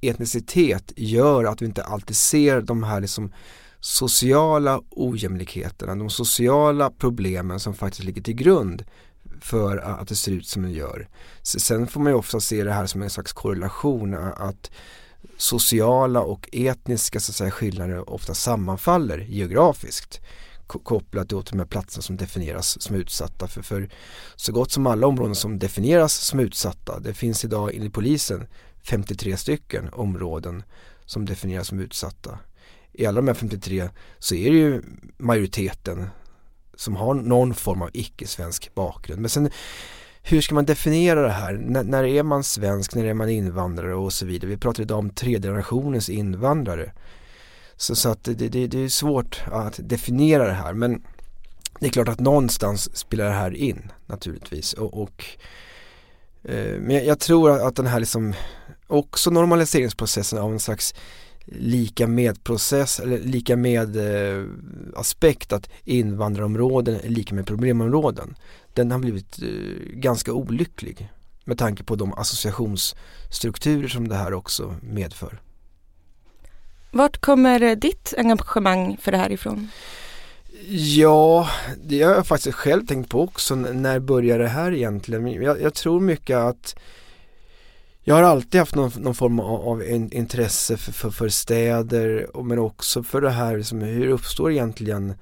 etnicitet 0.00 0.92
gör 0.96 1.44
att 1.44 1.62
vi 1.62 1.66
inte 1.66 1.84
alltid 1.84 2.16
ser 2.16 2.60
de 2.60 2.82
här 2.82 3.00
liksom 3.00 3.32
sociala 3.80 4.80
ojämlikheterna, 4.90 5.94
de 5.94 6.10
sociala 6.10 6.90
problemen 6.90 7.60
som 7.60 7.74
faktiskt 7.74 8.04
ligger 8.04 8.22
till 8.22 8.34
grund 8.34 8.84
för 9.40 9.76
att 9.76 10.08
det 10.08 10.16
ser 10.16 10.32
ut 10.32 10.46
som 10.46 10.62
det 10.62 10.70
gör. 10.70 11.08
Sen 11.42 11.86
får 11.86 12.00
man 12.00 12.12
ju 12.12 12.18
ofta 12.18 12.40
se 12.40 12.64
det 12.64 12.72
här 12.72 12.86
som 12.86 13.02
en 13.02 13.10
slags 13.10 13.32
korrelation 13.32 14.14
att 14.14 14.70
sociala 15.36 16.20
och 16.20 16.48
etniska 16.52 17.20
så 17.20 17.30
att 17.30 17.36
säga, 17.36 17.50
skillnader 17.50 18.10
ofta 18.10 18.34
sammanfaller 18.34 19.18
geografiskt 19.18 20.20
kopplat 20.66 21.28
till 21.28 21.42
de 21.50 21.58
här 21.58 21.66
platserna 21.66 22.02
som 22.02 22.16
definieras 22.16 22.82
som 22.82 22.96
utsatta 22.96 23.48
för, 23.48 23.62
för 23.62 23.90
så 24.36 24.52
gott 24.52 24.72
som 24.72 24.86
alla 24.86 25.06
områden 25.06 25.34
som 25.34 25.58
definieras 25.58 26.14
som 26.14 26.40
utsatta 26.40 27.00
det 27.00 27.14
finns 27.14 27.44
idag 27.44 27.74
enligt 27.74 27.92
polisen 27.92 28.46
53 28.82 29.36
stycken 29.36 29.88
områden 29.92 30.62
som 31.06 31.24
definieras 31.24 31.68
som 31.68 31.80
utsatta 31.80 32.38
i 32.92 33.06
alla 33.06 33.16
de 33.16 33.28
här 33.28 33.34
53 33.34 33.88
så 34.18 34.34
är 34.34 34.50
det 34.50 34.56
ju 34.56 34.82
majoriteten 35.16 36.06
som 36.74 36.96
har 36.96 37.14
någon 37.14 37.54
form 37.54 37.82
av 37.82 37.90
icke-svensk 37.92 38.74
bakgrund. 38.74 39.20
Men 39.20 39.30
sen 39.30 39.50
hur 40.22 40.40
ska 40.40 40.54
man 40.54 40.64
definiera 40.64 41.22
det 41.22 41.32
här? 41.32 41.54
N 41.54 41.86
när 41.86 42.04
är 42.04 42.22
man 42.22 42.44
svensk, 42.44 42.94
när 42.94 43.04
är 43.04 43.14
man 43.14 43.28
invandrare 43.28 43.94
och 43.94 44.12
så 44.12 44.26
vidare. 44.26 44.50
Vi 44.50 44.56
pratar 44.56 44.82
idag 44.82 44.98
om 44.98 45.10
tredje 45.10 45.50
generationens 45.50 46.08
invandrare. 46.08 46.92
Så, 47.76 47.96
så 47.96 48.08
att 48.08 48.24
det, 48.24 48.34
det, 48.34 48.66
det 48.66 48.78
är 48.78 48.88
svårt 48.88 49.42
att 49.46 49.80
definiera 49.82 50.46
det 50.46 50.52
här 50.52 50.72
men 50.72 51.02
det 51.80 51.86
är 51.86 51.90
klart 51.90 52.08
att 52.08 52.20
någonstans 52.20 52.96
spelar 52.96 53.24
det 53.24 53.30
här 53.30 53.54
in 53.56 53.92
naturligtvis 54.06 54.72
och, 54.72 55.02
och 55.02 55.24
eh, 56.44 56.80
men 56.80 56.90
jag, 56.96 57.06
jag, 57.06 57.20
tror 57.20 57.50
att 57.50 57.76
den 57.76 57.86
här 57.86 58.00
liksom 58.00 58.34
också 58.86 59.30
normaliseringsprocessen 59.30 60.38
av 60.38 60.52
en 60.52 60.60
slags 60.60 60.94
lika 61.52 62.06
med-process 62.06 63.00
eller 63.00 63.18
lika 63.18 63.56
med 63.56 63.96
eh, 63.96 64.44
aspekt 64.96 65.52
att 65.52 65.70
invandrarområden 65.84 67.00
är 67.00 67.08
lika 67.08 67.34
med 67.34 67.46
problemområden. 67.46 68.36
Den 68.74 68.90
har 68.90 68.98
blivit 68.98 69.38
eh, 69.42 69.48
ganska 69.92 70.32
olycklig 70.32 71.08
med 71.44 71.58
tanke 71.58 71.84
på 71.84 71.96
de 71.96 72.14
associationsstrukturer 72.14 73.88
som 73.88 74.08
det 74.08 74.14
här 74.14 74.34
också 74.34 74.74
medför. 74.82 75.40
Vart 76.90 77.20
kommer 77.20 77.76
ditt 77.76 78.14
engagemang 78.18 78.96
för 79.00 79.12
det 79.12 79.18
här 79.18 79.32
ifrån? 79.32 79.68
Ja, 80.70 81.48
det 81.84 82.02
har 82.02 82.14
jag 82.14 82.26
faktiskt 82.26 82.56
själv 82.56 82.86
tänkt 82.86 83.10
på 83.10 83.22
också. 83.22 83.54
När 83.54 83.98
började 83.98 84.42
det 84.42 84.48
här 84.48 84.72
egentligen? 84.72 85.42
Jag, 85.42 85.62
jag 85.62 85.74
tror 85.74 86.00
mycket 86.00 86.36
att 86.36 86.76
jag 88.08 88.14
har 88.14 88.22
alltid 88.22 88.58
haft 88.58 88.74
någon, 88.74 88.90
någon 88.98 89.14
form 89.14 89.40
av, 89.40 89.68
av 89.68 89.82
intresse 90.12 90.76
för, 90.76 90.92
för, 90.92 91.10
för, 91.10 91.28
städer 91.28 92.42
men 92.42 92.58
också 92.58 93.02
för 93.02 93.20
det 93.20 93.30
här 93.30 93.56
liksom, 93.56 93.80
hur 93.80 94.08
uppstår 94.08 94.52
egentligen 94.52 95.14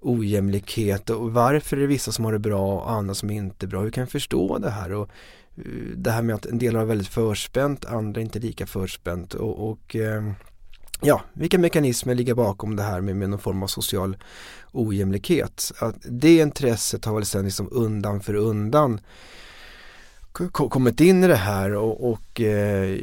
ojämlikhet 0.00 1.10
och 1.10 1.32
varför 1.32 1.76
är 1.76 1.80
det 1.80 1.86
vissa 1.86 2.12
som 2.12 2.24
har 2.24 2.32
det 2.32 2.38
bra 2.38 2.74
och 2.74 2.90
andra 2.90 3.14
som 3.14 3.30
inte 3.30 3.66
är 3.66 3.68
bra. 3.68 3.80
Hur 3.80 3.90
kan 3.90 4.00
jag 4.00 4.10
förstå 4.10 4.58
det 4.58 4.70
här? 4.70 4.92
Och 4.92 5.08
eh, 5.56 5.62
det 5.96 6.10
här 6.10 6.22
med 6.22 6.34
att 6.34 6.46
en 6.46 6.58
del 6.58 6.76
har 6.76 6.84
väldigt 6.84 7.08
förspänt, 7.08 7.84
andra 7.84 8.20
inte 8.20 8.38
lika 8.38 8.66
förspänt 8.66 9.34
och, 9.34 9.70
och 9.70 9.96
eh, 9.96 10.32
ja, 11.00 11.22
vilka 11.32 11.58
mekanismer 11.58 12.14
ligger 12.14 12.34
bakom 12.34 12.76
det 12.76 12.82
här 12.82 13.00
med, 13.00 13.16
med 13.16 13.30
någon 13.30 13.38
form 13.38 13.62
av 13.62 13.66
social 13.66 14.16
ojämlikhet. 14.72 15.72
Att 15.78 15.96
det 16.02 16.36
intresset 16.38 17.04
har 17.04 17.14
väl 17.14 17.26
sen 17.26 17.44
liksom 17.44 17.68
undan 17.72 18.20
för 18.20 18.34
undan 18.34 19.00
kommit 20.52 21.00
in 21.00 21.24
i 21.24 21.26
det 21.26 21.36
här 21.36 21.74
och, 21.74 22.10
och 22.12 22.40
eh, 22.40 22.98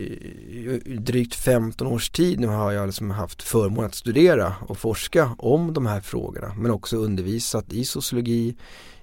drygt 0.86 1.36
15 1.36 1.88
års 1.88 2.10
tid 2.10 2.40
nu 2.40 2.48
har 2.48 2.72
jag 2.72 2.86
liksom 2.86 3.12
haft 3.12 3.44
förmånen 3.44 3.86
att 3.86 3.96
studera 3.96 4.56
och 4.68 4.78
forska 4.78 5.36
om 5.38 5.74
de 5.74 5.86
här 5.86 6.02
frågorna 6.02 6.54
men 6.58 6.72
också 6.72 6.98
undervisat 6.98 7.74
i 7.74 7.86
sociologi, 7.86 8.56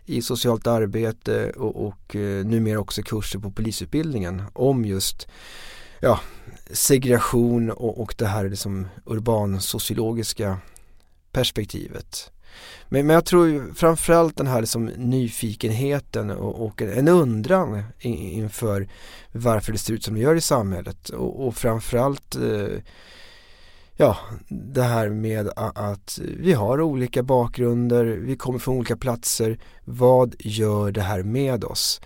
i 0.04 0.22
socialt 0.22 0.66
arbete 0.66 1.50
och, 1.50 1.86
och 1.86 2.16
eh, 2.16 2.44
numera 2.44 2.78
också 2.78 3.02
kurser 3.02 3.38
på 3.38 3.50
polisutbildningen 3.50 4.42
om 4.52 4.84
just 4.84 5.28
ja, 6.00 6.20
segregation 6.70 7.70
och, 7.70 8.00
och 8.00 8.14
det 8.18 8.26
här 8.26 8.48
liksom 8.48 8.86
urbansociologiska 9.04 10.58
perspektivet. 11.32 12.30
Men, 12.88 13.06
men 13.06 13.14
jag 13.14 13.24
tror 13.24 13.74
framförallt 13.74 14.36
den 14.36 14.46
här 14.46 14.60
liksom 14.60 14.86
nyfikenheten 14.86 16.30
och, 16.30 16.66
och 16.66 16.82
en 16.82 17.08
undran 17.08 17.82
inför 18.00 18.88
varför 19.32 19.72
det 19.72 19.78
ser 19.78 19.94
ut 19.94 20.04
som 20.04 20.14
det 20.14 20.20
gör 20.20 20.34
i 20.34 20.40
samhället 20.40 21.08
och, 21.08 21.46
och 21.46 21.56
framförallt 21.56 22.36
eh, 22.36 22.78
ja, 23.96 24.16
det 24.48 24.82
här 24.82 25.08
med 25.08 25.50
att 25.56 26.18
vi 26.38 26.52
har 26.52 26.80
olika 26.80 27.22
bakgrunder, 27.22 28.04
vi 28.04 28.36
kommer 28.36 28.58
från 28.58 28.76
olika 28.76 28.96
platser. 28.96 29.58
Vad 29.84 30.34
gör 30.38 30.90
det 30.90 31.02
här 31.02 31.22
med 31.22 31.64
oss? 31.64 32.00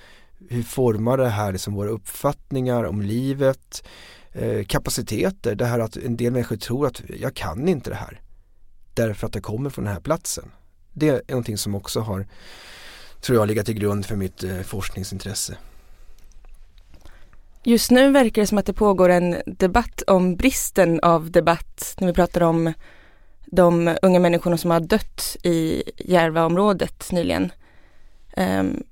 Hur 0.49 0.63
formar 0.63 1.19
det 1.19 1.29
här 1.29 1.53
liksom 1.53 1.75
våra 1.75 1.91
uppfattningar 1.91 2.85
om 2.85 3.03
livet? 3.03 3.85
Eh, 4.33 4.65
kapaciteter, 4.65 5.55
det 5.55 5.65
här 5.65 5.79
att 5.79 5.97
en 5.97 6.17
del 6.17 6.33
människor 6.33 6.57
tror 6.57 6.87
att 6.87 7.03
jag 7.21 7.35
kan 7.35 7.69
inte 7.69 7.91
det 7.91 7.97
här. 7.97 8.21
Därför 8.95 9.27
att 9.27 9.35
jag 9.35 9.45
kommer 9.45 9.71
från 9.71 9.85
den 9.85 9.95
här 9.95 10.01
platsen. 10.01 10.51
Det 10.93 11.09
är 11.09 11.23
någonting 11.29 11.59
som 11.59 11.75
också 11.75 12.01
har, 12.01 12.27
tror 13.21 13.39
jag, 13.39 13.49
legat 13.49 13.67
till 13.67 13.75
grund 13.75 14.07
för 14.07 14.17
mitt 14.17 14.43
eh, 14.43 14.61
forskningsintresse. 14.61 15.57
Just 17.63 17.91
nu 17.91 18.11
verkar 18.11 18.43
det 18.43 18.47
som 18.47 18.59
att 18.59 18.67
det 18.67 18.73
pågår 18.73 19.09
en 19.09 19.37
debatt 19.47 20.03
om 20.07 20.37
bristen 20.37 21.01
av 21.01 21.31
debatt 21.31 21.95
när 21.99 22.07
vi 22.07 22.13
pratar 22.13 22.41
om 22.41 22.73
de 23.47 23.97
unga 24.03 24.21
människorna 24.21 24.59
som 24.59 24.71
har 24.71 24.81
dött 24.81 25.37
i 25.43 25.83
Järvaområdet 25.97 27.13
nyligen. 27.13 27.53
Um, 28.37 28.83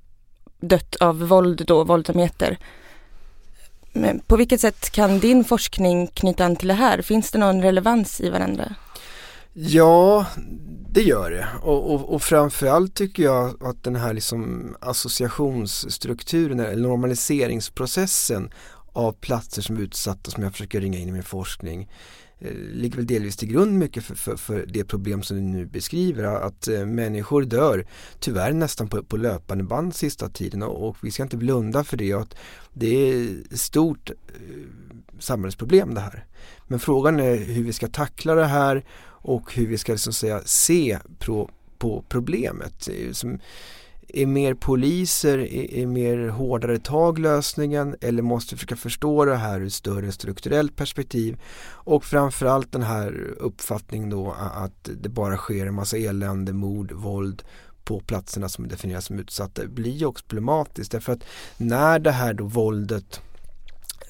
dött 0.60 0.96
av 0.96 1.28
våld 1.28 1.64
då, 1.66 1.84
våldsamheter. 1.84 2.58
Men 3.92 4.20
på 4.20 4.36
vilket 4.36 4.60
sätt 4.60 4.90
kan 4.90 5.18
din 5.18 5.44
forskning 5.44 6.06
knyta 6.06 6.44
an 6.44 6.56
till 6.56 6.68
det 6.68 6.74
här? 6.74 7.02
Finns 7.02 7.30
det 7.30 7.38
någon 7.38 7.62
relevans 7.62 8.20
i 8.20 8.30
varandra? 8.30 8.74
Ja, 9.52 10.26
det 10.90 11.02
gör 11.02 11.30
det. 11.30 11.48
Och, 11.62 11.94
och, 11.94 12.14
och 12.14 12.22
framförallt 12.22 12.94
tycker 12.94 13.22
jag 13.22 13.64
att 13.64 13.84
den 13.84 13.96
här 13.96 14.14
liksom 14.14 14.74
associationsstrukturen 14.80 16.60
eller 16.60 16.82
normaliseringsprocessen 16.82 18.50
av 18.92 19.12
platser 19.12 19.62
som 19.62 19.76
är 19.76 19.80
utsatta 19.80 20.30
som 20.30 20.42
jag 20.42 20.52
försöker 20.52 20.80
ringa 20.80 20.98
in 20.98 21.08
i 21.08 21.12
min 21.12 21.22
forskning 21.22 21.90
eh, 22.38 22.52
ligger 22.54 22.96
väl 22.96 23.06
delvis 23.06 23.36
till 23.36 23.48
grund 23.48 23.78
mycket 23.78 24.04
för, 24.04 24.14
för, 24.14 24.36
för, 24.36 24.66
det 24.66 24.84
problem 24.84 25.22
som 25.22 25.36
du 25.36 25.42
nu 25.42 25.66
beskriver 25.66 26.24
att 26.24 26.68
eh, 26.68 26.86
människor 26.86 27.42
dör 27.42 27.86
tyvärr 28.18 28.52
nästan 28.52 28.88
på, 28.88 29.02
på 29.02 29.16
löpande 29.16 29.64
band 29.64 29.94
sista 29.94 30.28
tiden 30.28 30.62
och, 30.62 30.88
och, 30.88 30.96
vi 31.00 31.10
ska 31.10 31.22
inte 31.22 31.36
blunda 31.36 31.84
för 31.84 31.96
det 31.96 32.12
att 32.12 32.34
det 32.72 32.86
är 32.86 33.36
ett 33.50 33.60
stort 33.60 34.10
eh, 34.10 34.16
samhällsproblem 35.18 35.94
det 35.94 36.00
här. 36.00 36.26
Men 36.66 36.80
frågan 36.80 37.20
är 37.20 37.36
hur 37.36 37.64
vi 37.64 37.72
ska 37.72 37.88
tackla 37.88 38.34
det 38.34 38.46
här 38.46 38.84
och 39.22 39.54
hur 39.54 39.66
vi 39.66 39.78
ska 39.78 39.92
liksom 39.92 40.12
säga, 40.12 40.40
se 40.44 40.98
på, 41.18 41.50
på 41.78 42.04
problemet. 42.08 42.88
Som, 43.12 43.38
är 44.08 44.26
mer 44.26 44.54
poliser, 44.54 45.38
är, 45.38 45.74
är 45.74 45.86
mer 45.86 46.28
hårdare 46.28 46.78
tag 46.78 47.18
lösningen 47.18 47.96
eller 48.00 48.22
måste 48.22 48.56
försöka 48.56 48.76
förstå 48.76 49.24
det 49.24 49.36
här 49.36 49.60
ur 49.60 49.66
ett 49.66 49.72
större 49.72 50.12
strukturellt 50.12 50.76
perspektiv 50.76 51.40
och 51.70 52.04
framförallt 52.04 52.72
den 52.72 52.82
här 52.82 53.34
uppfattningen 53.38 54.10
då 54.10 54.36
att 54.54 54.90
det 55.02 55.08
bara 55.08 55.36
sker 55.36 55.66
en 55.66 55.74
massa 55.74 55.96
elände, 55.96 56.52
mord, 56.52 56.92
våld 56.92 57.42
på 57.84 58.00
platserna 58.00 58.48
som 58.48 58.68
definieras 58.68 59.04
som 59.04 59.18
utsatta 59.18 59.66
blir 59.66 60.06
också 60.06 60.24
problematiskt 60.28 60.92
därför 60.92 61.12
att 61.12 61.24
när 61.56 61.98
det 61.98 62.10
här 62.10 62.34
då 62.34 62.44
våldet 62.44 63.20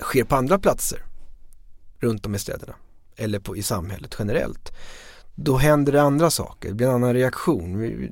sker 0.00 0.24
på 0.24 0.36
andra 0.36 0.58
platser 0.58 1.02
runt 1.98 2.26
om 2.26 2.34
i 2.34 2.38
städerna 2.38 2.74
eller 3.18 3.38
på, 3.38 3.56
i 3.56 3.62
samhället 3.62 4.16
generellt. 4.18 4.72
Då 5.34 5.56
händer 5.56 5.92
det 5.92 6.02
andra 6.02 6.30
saker, 6.30 6.68
det 6.68 6.74
blir 6.74 6.86
en 6.86 6.94
annan 6.94 7.14
reaktion. 7.14 8.08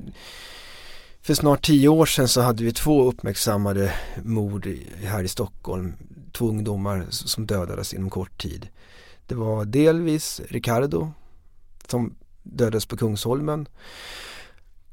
För 1.22 1.34
snart 1.34 1.66
tio 1.66 1.88
år 1.88 2.06
sedan 2.06 2.28
så 2.28 2.40
hade 2.40 2.64
vi 2.64 2.72
två 2.72 3.08
uppmärksammade 3.08 3.92
mord 4.22 4.68
här 5.04 5.22
i 5.24 5.28
Stockholm. 5.28 5.92
Två 6.32 6.48
ungdomar 6.48 7.06
som 7.10 7.46
dödades 7.46 7.94
inom 7.94 8.10
kort 8.10 8.42
tid. 8.42 8.68
Det 9.26 9.34
var 9.34 9.64
delvis 9.64 10.40
Ricardo 10.48 11.12
som 11.88 12.14
dödades 12.42 12.86
på 12.86 12.96
Kungsholmen. 12.96 13.64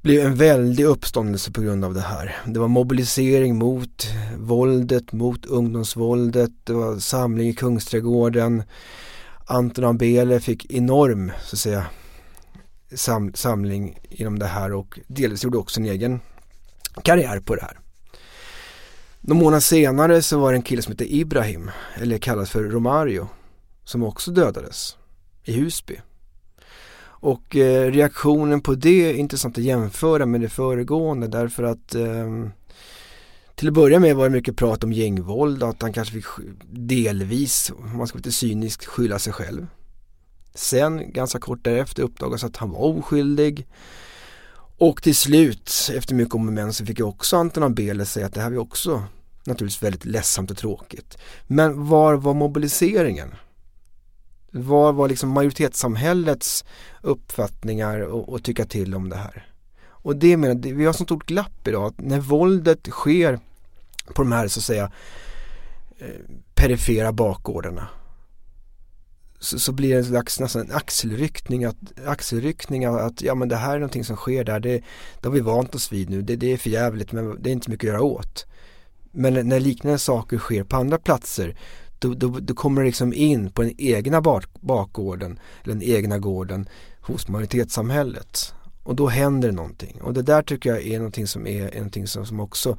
Det 0.01 0.07
blev 0.07 0.25
en 0.25 0.35
väldig 0.35 0.83
uppståndelse 0.83 1.51
på 1.51 1.61
grund 1.61 1.85
av 1.85 1.93
det 1.93 2.01
här. 2.01 2.35
Det 2.45 2.59
var 2.59 2.67
mobilisering 2.67 3.55
mot 3.55 4.07
våldet, 4.37 5.11
mot 5.11 5.45
ungdomsvåldet. 5.45 6.51
Det 6.63 6.73
var 6.73 6.99
samling 6.99 7.47
i 7.47 7.53
Kungsträdgården. 7.53 8.63
Anton 9.45 9.85
Ambele 9.85 10.39
fick 10.39 10.71
enorm 10.71 11.31
så 11.41 11.55
att 11.55 11.59
säga 11.59 11.85
sam, 12.95 13.33
samling 13.33 13.99
inom 14.09 14.39
det 14.39 14.45
här 14.45 14.73
och 14.73 14.99
delvis 15.07 15.43
gjorde 15.43 15.57
också 15.57 15.79
en 15.79 15.85
egen 15.85 16.19
karriär 17.03 17.39
på 17.39 17.55
det 17.55 17.61
här. 17.61 17.79
Någon 19.21 19.37
månad 19.37 19.63
senare 19.63 20.21
så 20.21 20.39
var 20.39 20.51
det 20.51 20.57
en 20.57 20.61
kille 20.61 20.81
som 20.81 20.91
hette 20.91 21.15
Ibrahim, 21.15 21.71
eller 21.95 22.17
kallas 22.17 22.49
för 22.49 22.63
Romario, 22.63 23.27
som 23.83 24.03
också 24.03 24.31
dödades 24.31 24.97
i 25.43 25.53
Husby. 25.53 25.99
Och 27.05 27.55
eh, 27.55 27.91
reaktionen 27.91 28.61
på 28.61 28.75
det 28.75 29.09
är 29.09 29.13
intressant 29.13 29.57
att 29.57 29.63
jämföra 29.63 30.25
med 30.25 30.41
det 30.41 30.49
föregående 30.49 31.27
därför 31.27 31.63
att 31.63 31.95
eh, 31.95 32.27
till 33.55 33.67
att 33.67 33.73
börja 33.73 33.99
med 33.99 34.15
var 34.15 34.23
det 34.23 34.29
mycket 34.29 34.57
prat 34.57 34.83
om 34.83 34.93
gängvåld, 34.93 35.63
och 35.63 35.69
att 35.69 35.81
han 35.81 35.93
kanske 35.93 36.13
fick 36.13 36.25
delvis, 36.71 37.71
om 37.77 37.97
man 37.97 38.07
ska 38.07 38.15
vara 38.15 38.19
lite 38.19 38.31
cynisk, 38.31 38.85
skylla 38.85 39.19
sig 39.19 39.33
själv. 39.33 39.67
Sen 40.55 41.13
ganska 41.13 41.39
kort 41.39 41.63
därefter 41.63 42.03
uppdagades 42.03 42.43
att 42.43 42.57
han 42.57 42.71
var 42.71 42.79
oskyldig. 42.79 43.67
Och 44.77 45.03
till 45.03 45.15
slut, 45.15 45.71
efter 45.93 46.15
mycket 46.15 46.35
om 46.35 46.47
och 46.47 46.53
men, 46.53 46.73
så 46.73 46.85
fick 46.85 46.99
jag 46.99 47.09
också 47.09 47.37
Anton 47.37 47.63
Abele 47.63 48.05
säga 48.05 48.25
att 48.25 48.33
det 48.33 48.41
här 48.41 48.49
var 48.49 48.57
också 48.57 49.03
naturligtvis 49.43 49.83
väldigt 49.83 50.05
ledsamt 50.05 50.51
och 50.51 50.57
tråkigt. 50.57 51.17
Men 51.47 51.87
var 51.87 52.13
var 52.15 52.33
mobiliseringen? 52.33 53.35
Var 54.51 54.93
var 54.93 55.09
liksom 55.09 55.29
majoritetssamhällets 55.29 56.65
uppfattningar 57.01 57.99
och, 57.99 58.29
och 58.29 58.43
tycka 58.43 58.65
till 58.65 58.95
om 58.95 59.09
det 59.09 59.15
här? 59.15 59.52
Och 60.03 60.15
det 60.15 60.37
menar, 60.37 60.55
vi 60.55 60.85
har 60.85 60.93
så 60.93 61.03
stort 61.03 61.25
glapp 61.25 61.67
idag 61.67 61.83
att 61.85 62.01
när 62.01 62.19
våldet 62.19 62.87
sker 62.87 63.39
på 64.13 64.21
de 64.21 64.31
här 64.31 64.47
så 64.47 64.59
att 64.59 64.63
säga 64.63 64.91
eh, 65.97 66.07
perifera 66.55 67.11
bakgårdarna 67.11 67.87
så, 69.43 69.59
så 69.59 69.71
blir 69.71 69.89
det 69.89 69.97
en 69.97 70.05
slags 70.05 70.39
nästan 70.39 70.61
en 70.61 70.75
axelryckning 70.75 71.63
att, 71.65 71.75
axelryckning 72.05 72.85
att 72.85 73.21
ja 73.21 73.35
men 73.35 73.49
det 73.49 73.55
här 73.55 73.75
är 73.75 73.79
någonting 73.79 74.03
som 74.03 74.15
sker 74.15 74.43
där, 74.43 74.59
det, 74.59 74.81
det 75.21 75.27
har 75.27 75.33
vi 75.33 75.39
vant 75.39 75.75
oss 75.75 75.91
vid 75.91 76.09
nu, 76.09 76.21
det, 76.21 76.35
det 76.35 76.53
är 76.53 76.57
för 76.57 76.69
jävligt 76.69 77.11
men 77.11 77.41
det 77.41 77.49
är 77.49 77.51
inte 77.51 77.69
mycket 77.69 77.87
att 77.87 77.93
göra 77.93 78.03
åt. 78.03 78.45
Men 79.11 79.47
när 79.49 79.59
liknande 79.59 79.99
saker 79.99 80.37
sker 80.37 80.63
på 80.63 80.75
andra 80.75 80.97
platser 80.97 81.57
då, 81.99 82.13
då, 82.13 82.27
då 82.27 82.53
kommer 82.53 82.81
det 82.81 82.87
liksom 82.87 83.13
in 83.13 83.51
på 83.51 83.61
den 83.61 83.73
egna 83.77 84.21
bak, 84.21 84.45
bakgården 84.59 85.39
eller 85.63 85.73
den 85.73 85.83
egna 85.83 86.19
gården 86.19 86.69
hos 87.01 87.27
majoritetssamhället. 87.27 88.53
Och 88.83 88.95
då 88.95 89.07
händer 89.07 89.47
det 89.47 89.55
någonting. 89.55 90.01
Och 90.01 90.13
det 90.13 90.21
där 90.21 90.41
tycker 90.41 90.69
jag 90.69 90.87
är 90.87 90.97
någonting 90.97 91.27
som 91.27 91.47
är, 91.47 91.67
är 91.67 91.75
någonting 91.75 92.07
som, 92.07 92.25
som 92.25 92.39
också 92.39 92.77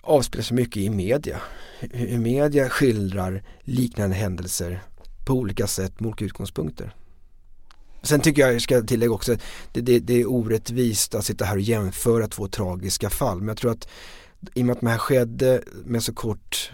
avspelar 0.00 0.42
sig 0.42 0.56
mycket 0.56 0.76
i 0.76 0.90
media. 0.90 1.40
Hur 1.80 2.18
media 2.18 2.68
skildrar 2.68 3.42
liknande 3.60 4.16
händelser 4.16 4.82
på 5.26 5.32
olika 5.32 5.66
sätt 5.66 6.00
med 6.00 6.08
olika 6.08 6.24
utgångspunkter. 6.24 6.94
Sen 8.02 8.20
tycker 8.20 8.42
jag, 8.42 8.54
jag 8.54 8.62
ska 8.62 8.82
tillägga 8.82 9.12
också, 9.12 9.36
det, 9.72 9.80
det, 9.80 9.98
det 9.98 10.20
är 10.20 10.30
orättvist 10.30 11.14
att 11.14 11.24
sitta 11.24 11.44
här 11.44 11.54
och 11.54 11.60
jämföra 11.60 12.28
två 12.28 12.48
tragiska 12.48 13.10
fall. 13.10 13.38
Men 13.38 13.48
jag 13.48 13.56
tror 13.56 13.70
att 13.70 13.88
i 14.54 14.62
och 14.62 14.66
med 14.66 14.72
att 14.72 14.80
det 14.80 14.88
här 14.88 14.98
skedde 14.98 15.62
med 15.84 16.02
så 16.02 16.14
kort 16.14 16.72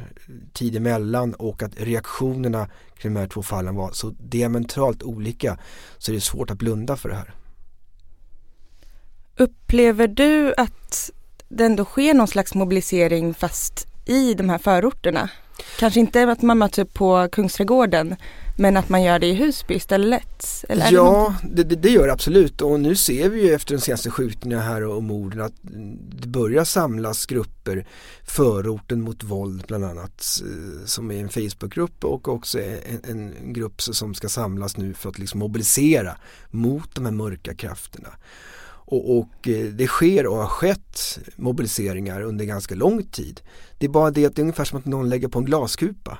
tid 0.53 0.77
emellan 0.77 1.35
och 1.35 1.63
att 1.63 1.81
reaktionerna 1.81 2.69
kring 2.99 3.15
de 3.15 3.21
här 3.21 3.29
två 3.29 3.43
fallen 3.43 3.75
var 3.75 3.93
så 3.93 4.11
diametralt 4.11 5.03
olika 5.03 5.59
så 5.99 6.11
är 6.11 6.15
det 6.15 6.21
svårt 6.21 6.51
att 6.51 6.59
blunda 6.59 6.97
för 6.97 7.09
det 7.09 7.15
här. 7.15 7.35
Upplever 9.37 10.09
du 10.09 10.55
att 10.57 11.11
det 11.49 11.65
ändå 11.65 11.85
sker 11.85 12.15
någon 12.15 12.29
slags 12.29 12.55
mobilisering 12.55 13.35
fast 13.35 13.87
i 14.05 14.35
de 14.35 14.49
här 14.49 14.59
förorterna? 14.59 15.31
Kanske 15.79 16.01
inte 16.01 16.23
att 16.23 16.43
man 16.43 16.59
möts 16.59 16.79
upp 16.79 16.95
på 16.95 17.29
Kungsträdgården 17.33 18.17
men 18.59 18.77
att 18.77 18.89
man 18.89 19.03
gör 19.03 19.19
det 19.19 19.27
i 19.27 19.35
Husby 19.35 19.75
istället? 19.75 20.65
Eller 20.69 20.93
ja, 20.93 21.35
det, 21.43 21.63
det, 21.65 21.77
det, 21.77 21.89
gör 21.89 22.07
det 22.07 22.13
absolut 22.13 22.63
och 22.63 22.81
nu 22.81 22.97
ser 22.97 23.29
vi 23.29 23.43
ju 23.43 23.55
efter 23.55 23.75
de 23.75 23.81
senaste 23.81 24.11
skjutningarna 24.11 24.63
här 24.63 24.85
och, 24.85 24.97
och 24.97 25.03
morden 25.03 25.41
att 25.41 25.55
det 26.21 26.29
börjar 26.29 26.65
samlas 26.65 27.27
grupper 27.27 27.87
förorten 28.25 29.01
mot 29.01 29.23
våld 29.23 29.65
bland 29.67 29.85
annat 29.85 30.41
eh, 30.43 30.87
som 30.87 31.11
är 31.11 31.21
en 31.21 31.29
Facebookgrupp 31.29 32.05
och 32.05 32.29
också 32.29 32.61
en, 32.61 33.01
en 33.05 33.53
grupp 33.53 33.83
som 33.83 34.15
ska 34.15 34.29
samlas 34.29 34.77
nu 34.77 34.95
för 34.95 35.09
att 35.09 35.19
liksom 35.19 35.41
mobilisera 35.41 36.17
mot 36.51 36.95
de 36.95 37.05
här 37.05 37.13
mörka 37.13 37.55
krafterna. 37.55 38.09
Och, 38.87 39.19
och, 39.19 39.49
eh, 39.49 39.67
det 39.67 39.87
sker 39.87 40.27
och 40.27 40.37
har 40.37 40.47
skett 40.47 41.19
mobiliseringar 41.37 42.21
under 42.21 42.45
ganska 42.45 42.75
lång 42.75 43.03
tid. 43.03 43.41
Det 43.79 43.87
är 43.87 43.91
bara 43.91 44.11
det 44.11 44.27
att 44.27 44.37
det 44.37 44.41
är 44.41 44.45
ungefär 44.45 44.65
som 44.65 44.79
att 44.79 44.85
någon 44.85 45.09
lägger 45.09 45.29
på 45.29 45.39
en 45.39 45.45
glaskupa 45.45 46.19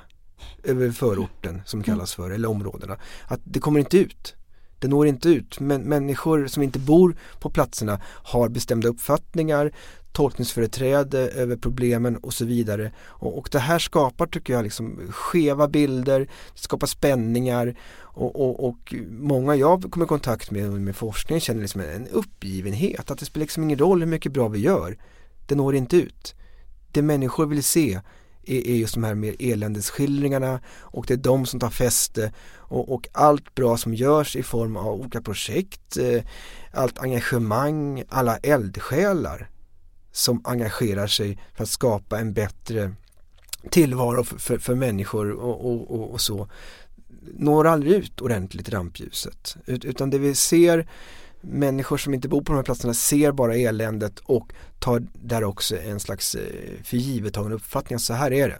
över 0.63 0.91
förorten 0.91 1.61
som 1.65 1.83
kallas 1.83 2.13
för, 2.13 2.31
eller 2.31 2.49
områdena. 2.49 2.97
Att 3.27 3.39
det 3.43 3.59
kommer 3.59 3.79
inte 3.79 3.97
ut. 3.97 4.35
Det 4.79 4.87
når 4.87 5.07
inte 5.07 5.29
ut. 5.29 5.59
Men 5.59 5.81
människor 5.81 6.47
som 6.47 6.63
inte 6.63 6.79
bor 6.79 7.15
på 7.39 7.49
platserna 7.49 8.01
har 8.03 8.49
bestämda 8.49 8.87
uppfattningar, 8.87 9.71
tolkningsföreträde 10.17 11.19
över 11.19 11.55
problemen 11.55 12.17
och 12.17 12.33
så 12.33 12.45
vidare. 12.45 12.91
Och, 12.99 13.37
och 13.37 13.49
det 13.51 13.59
här 13.59 13.79
skapar 13.79 14.27
tycker 14.27 14.53
jag 14.53 14.63
liksom 14.63 14.99
skeva 15.09 15.67
bilder, 15.67 16.19
det 16.53 16.59
skapar 16.59 16.87
spänningar 16.87 17.75
och, 17.99 18.35
och, 18.35 18.67
och 18.67 18.95
många 19.09 19.55
jag 19.55 19.91
kommer 19.91 20.05
i 20.05 20.07
kontakt 20.07 20.51
med 20.51 20.71
med 20.71 20.95
forskning 20.95 21.39
känner 21.39 21.61
liksom 21.61 21.81
en 21.81 22.07
uppgivenhet. 22.07 23.11
Att 23.11 23.19
det 23.19 23.25
spelar 23.25 23.43
liksom 23.43 23.63
ingen 23.63 23.79
roll 23.79 23.99
hur 23.99 24.07
mycket 24.07 24.31
bra 24.31 24.47
vi 24.47 24.59
gör. 24.59 24.97
Det 25.47 25.55
når 25.55 25.75
inte 25.75 25.97
ut. 25.97 26.35
Det 26.91 27.01
människor 27.01 27.45
vill 27.45 27.63
se 27.63 27.99
är, 28.45 28.67
är 28.67 28.75
just 28.75 28.93
de 28.93 29.03
här 29.03 29.15
mer 29.15 29.35
eländesskildringarna 29.39 30.59
och 30.79 31.05
det 31.07 31.13
är 31.13 31.17
de 31.17 31.45
som 31.45 31.59
tar 31.59 31.69
fäste 31.69 32.31
och, 32.55 32.93
och 32.93 33.07
allt 33.11 33.55
bra 33.55 33.77
som 33.77 33.93
görs 33.93 34.35
i 34.35 34.43
form 34.43 34.77
av 34.77 34.99
olika 34.99 35.21
projekt, 35.21 35.97
eh, 35.97 36.23
allt 36.73 36.99
engagemang, 36.99 38.03
alla 38.09 38.37
eldsjälar 38.37 39.49
som 40.17 40.41
engagerar 40.43 41.07
sig 41.07 41.37
för 41.55 41.63
att 41.63 41.69
skapa 41.69 42.19
en 42.19 42.33
bättre 42.33 42.93
tillvaro 43.69 44.23
för, 44.23 44.37
för, 44.37 44.57
för 44.57 44.75
människor 44.75 45.31
och, 45.31 45.65
och, 45.65 45.91
och, 45.91 46.11
och, 46.11 46.21
så 46.21 46.47
når 47.37 47.67
aldrig 47.67 47.93
ut 47.93 48.21
ordentligt 48.21 48.69
i 48.69 48.71
rampljuset. 48.71 49.57
Ut, 49.65 49.85
utan 49.85 50.09
det 50.09 50.17
vi 50.17 50.35
ser 50.35 50.87
människor 51.41 51.97
som 51.97 52.13
inte 52.13 52.27
bor 52.27 52.41
på 52.41 52.51
de 52.51 52.55
här 52.55 52.63
platserna 52.63 52.93
ser 52.93 53.31
bara 53.31 53.55
eländet 53.55 54.19
och 54.19 54.53
tar 54.79 55.03
där 55.13 55.43
också 55.43 55.77
en 55.77 55.99
slags 55.99 56.35
eh, 56.35 56.41
förgivettagen 56.83 57.51
uppfattning 57.51 57.95
att 57.95 58.01
så 58.01 58.13
här 58.13 58.33
är 58.33 58.49
det. 58.49 58.59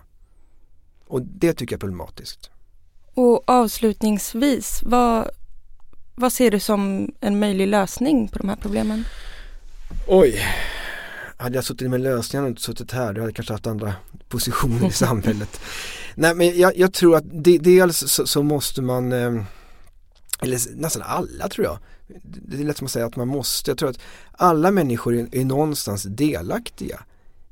Och 1.08 1.22
det 1.22 1.54
tycker 1.54 1.74
jag 1.74 1.78
är 1.78 1.82
problematiskt. 1.82 2.50
Och 3.14 3.44
avslutningsvis, 3.50 4.82
vad, 4.84 5.30
vad 6.16 6.34
ser 6.34 6.52
du 6.52 6.60
som 6.60 7.12
en 7.20 7.40
möjlig 7.40 7.68
lösning 7.68 8.28
på 8.28 8.40
de 8.40 8.50
här 8.50 8.56
problemen? 8.56 9.06
Oj, 10.08 10.42
hade 11.38 11.56
jag 11.56 11.66
suttit 11.66 11.90
med 11.90 12.02
lösningen 12.02 12.44
och 12.44 12.50
inte 12.50 12.62
suttit 12.62 12.92
här, 12.92 13.14
då 13.14 13.22
hade 13.22 13.30
jag 13.30 13.36
kanske 13.36 13.54
haft 13.54 13.68
andra 13.68 13.94
positioner 14.28 14.88
i 14.88 14.92
samhället. 14.92 15.60
Nej 16.16 16.36
men 16.36 16.60
jag, 16.60 16.78
jag, 16.78 16.94
tror 16.94 17.16
att 17.16 17.44
de, 17.44 17.58
dels 17.58 17.98
så, 17.98 18.28
så 18.28 18.44
måste 18.44 18.82
man, 18.82 19.12
eh, 19.12 19.44
eller 20.42 20.76
nästan 20.76 21.04
alla 21.06 21.50
tror 21.50 21.66
jag, 21.66 21.78
det 22.24 22.60
är 22.60 22.64
lätt 22.64 22.78
som 22.78 22.86
att 22.86 22.92
säga 22.92 23.06
att 23.06 23.16
man 23.16 23.28
måste, 23.28 23.72
jag 23.72 23.78
tror 23.78 23.90
att 23.90 24.00
alla 24.32 24.72
människor 24.72 25.16
är, 25.16 25.28
är 25.32 25.46
någonstans 25.46 26.04
delaktiga 26.04 27.00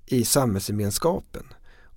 i 0.06 0.26
samhällsgemenskapen. 0.26 1.44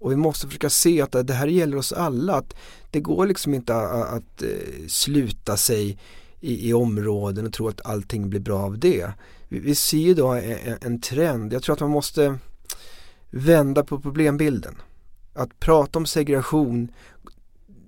Och 0.00 0.12
vi 0.12 0.16
måste 0.16 0.46
försöka 0.46 0.70
se 0.70 1.02
att 1.02 1.26
det 1.26 1.34
här 1.34 1.46
gäller 1.46 1.76
oss 1.76 1.92
alla, 1.92 2.34
att 2.34 2.54
det 2.90 3.00
går 3.00 3.26
liksom 3.26 3.54
inte 3.54 3.76
att, 3.76 4.08
att 4.08 4.42
eh, 4.42 4.86
sluta 4.88 5.56
sig 5.56 5.98
i, 6.40 6.68
i, 6.68 6.72
områden 6.72 7.46
och 7.46 7.52
tro 7.52 7.68
att 7.68 7.86
allting 7.86 8.30
blir 8.30 8.40
bra 8.40 8.58
av 8.58 8.78
det. 8.78 9.12
Vi, 9.48 9.58
vi 9.58 9.74
ser 9.74 9.98
ju 9.98 10.14
då 10.14 10.28
en, 10.28 10.78
en, 10.80 11.00
trend, 11.00 11.52
jag 11.52 11.62
tror 11.62 11.72
att 11.72 11.80
man 11.80 11.90
måste 11.90 12.38
vända 13.30 13.84
på 13.84 14.00
problembilden. 14.00 14.76
Att 15.34 15.60
prata 15.60 15.98
om 15.98 16.06
segregation 16.06 16.92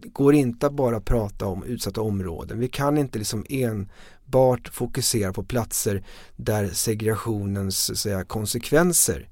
går 0.04 0.34
inte 0.34 0.66
att 0.66 0.72
bara 0.72 1.00
prata 1.00 1.46
om 1.46 1.64
utsatta 1.64 2.00
områden. 2.00 2.58
Vi 2.58 2.68
kan 2.68 2.98
inte 2.98 3.18
liksom 3.18 3.44
enbart 3.48 4.68
fokusera 4.68 5.32
på 5.32 5.42
platser 5.42 6.04
där 6.36 6.68
segregationens 6.68 8.00
säga, 8.00 8.24
konsekvenser 8.24 9.28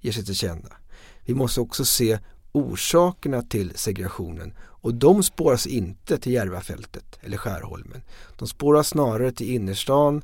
ger 0.00 0.12
sig 0.12 0.24
till 0.24 0.34
känna. 0.34 0.76
Vi 1.24 1.34
måste 1.34 1.60
också 1.60 1.84
se 1.84 2.18
orsakerna 2.52 3.42
till 3.42 3.72
segregationen 3.74 4.54
och 4.60 4.94
de 4.94 5.22
spåras 5.22 5.66
inte 5.66 6.18
till 6.18 6.32
Järvafältet 6.32 7.18
eller 7.20 7.36
Skärholmen. 7.36 8.02
De 8.38 8.48
spåras 8.48 8.88
snarare 8.88 9.32
till 9.32 9.50
innerstan 9.50 10.22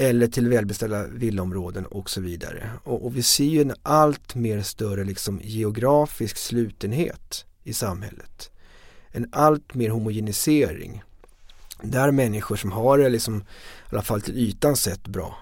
eller 0.00 0.26
till 0.26 0.48
välbeställda 0.48 1.06
villaområden 1.06 1.86
och 1.86 2.10
så 2.10 2.20
vidare. 2.20 2.70
Och, 2.84 3.06
och 3.06 3.16
vi 3.16 3.22
ser 3.22 3.44
ju 3.44 3.60
en 3.60 3.74
allt 3.82 4.34
mer 4.34 4.62
större 4.62 5.04
liksom 5.04 5.40
geografisk 5.42 6.36
slutenhet 6.36 7.44
i 7.64 7.72
samhället. 7.72 8.50
En 9.08 9.28
allt 9.32 9.74
mer 9.74 9.90
homogenisering. 9.90 11.02
Där 11.82 12.10
människor 12.10 12.56
som 12.56 12.72
har 12.72 12.98
det 12.98 13.08
liksom, 13.08 13.38
i 13.38 13.44
alla 13.90 14.02
fall 14.02 14.20
till 14.20 14.38
ytan 14.38 14.76
sett 14.76 15.08
bra 15.08 15.38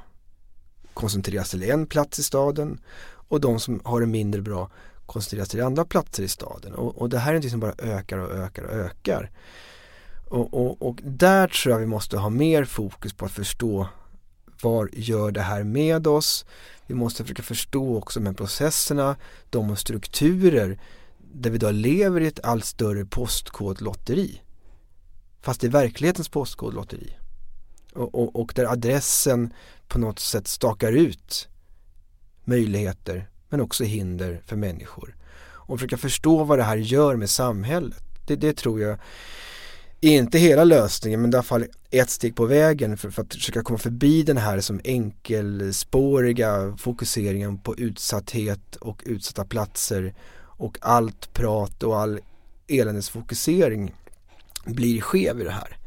koncentreras 0.94 1.50
till 1.50 1.62
en 1.62 1.86
plats 1.86 2.18
i 2.18 2.22
staden 2.22 2.80
och 3.28 3.40
de 3.40 3.60
som 3.60 3.80
har 3.84 4.00
det 4.00 4.06
mindre 4.06 4.42
bra 4.42 4.70
koncentreras 5.06 5.48
till 5.48 5.62
andra 5.62 5.84
platser 5.84 6.22
i 6.22 6.28
staden. 6.28 6.74
Och, 6.74 6.98
och 6.98 7.08
det 7.08 7.18
här 7.18 7.34
är 7.34 7.38
något 7.38 7.50
som 7.50 7.60
bara 7.60 7.74
ökar 7.78 8.18
och 8.18 8.30
ökar 8.30 8.62
och 8.62 8.72
ökar. 8.72 9.30
Och, 10.28 10.54
och, 10.54 10.82
och, 10.82 11.00
där 11.04 11.48
tror 11.48 11.72
jag 11.72 11.80
vi 11.80 11.86
måste 11.86 12.18
ha 12.18 12.30
mer 12.30 12.64
fokus 12.64 13.14
på 13.14 13.24
att 13.24 13.32
förstå 13.32 13.88
vad 14.62 14.88
gör 14.92 15.30
det 15.30 15.40
här 15.40 15.64
med 15.64 16.06
oss? 16.06 16.44
Vi 16.86 16.94
måste 16.94 17.24
försöka 17.24 17.42
förstå 17.42 17.96
också 17.96 18.20
de 18.20 18.26
här 18.26 18.34
processerna, 18.34 19.16
de 19.50 19.76
strukturer 19.76 20.80
där 21.18 21.50
vi 21.50 21.56
idag 21.56 21.74
lever 21.74 22.20
i 22.20 22.26
ett 22.26 22.44
allt 22.44 22.64
större 22.64 23.04
postkodlotteri. 23.04 24.42
Fast 25.40 25.60
det 25.60 25.66
är 25.66 25.70
verklighetens 25.70 26.28
postkodlotteri. 26.28 27.16
Och, 27.94 28.14
och, 28.14 28.36
och 28.36 28.52
där 28.54 28.64
adressen 28.64 29.52
på 29.88 29.98
något 29.98 30.18
sätt 30.18 30.48
stakar 30.48 30.92
ut 30.92 31.48
möjligheter 32.44 33.30
men 33.48 33.60
också 33.60 33.84
hinder 33.84 34.42
för 34.46 34.56
människor. 34.56 35.16
Och 35.38 35.78
försöka 35.78 35.96
förstå 35.96 36.44
vad 36.44 36.58
det 36.58 36.64
här 36.64 36.76
gör 36.76 37.16
med 37.16 37.30
samhället. 37.30 38.02
Det, 38.26 38.36
det 38.36 38.56
tror 38.56 38.80
jag 38.80 38.98
är 40.00 40.18
inte 40.18 40.38
hela 40.38 40.64
lösningen 40.64 41.22
men 41.22 41.30
i 41.30 41.34
alla 41.34 41.42
fall 41.42 41.66
ett 41.90 42.10
steg 42.10 42.36
på 42.36 42.46
vägen 42.46 42.96
för, 42.96 43.10
för, 43.10 43.22
att 43.22 43.34
försöka 43.34 43.62
komma 43.62 43.78
förbi 43.78 44.22
den 44.22 44.36
här 44.36 44.60
som 44.60 44.80
enkelspåriga 44.84 46.76
fokuseringen 46.78 47.58
på 47.58 47.76
utsatthet 47.76 48.76
och 48.76 49.02
utsatta 49.06 49.44
platser 49.44 50.14
och 50.38 50.78
allt 50.80 51.32
prat 51.32 51.82
och 51.82 51.98
all 51.98 52.20
eländesfokusering 52.68 53.94
blir 54.64 55.00
skev 55.00 55.40
i 55.40 55.44
det 55.44 55.50
här. 55.50 55.78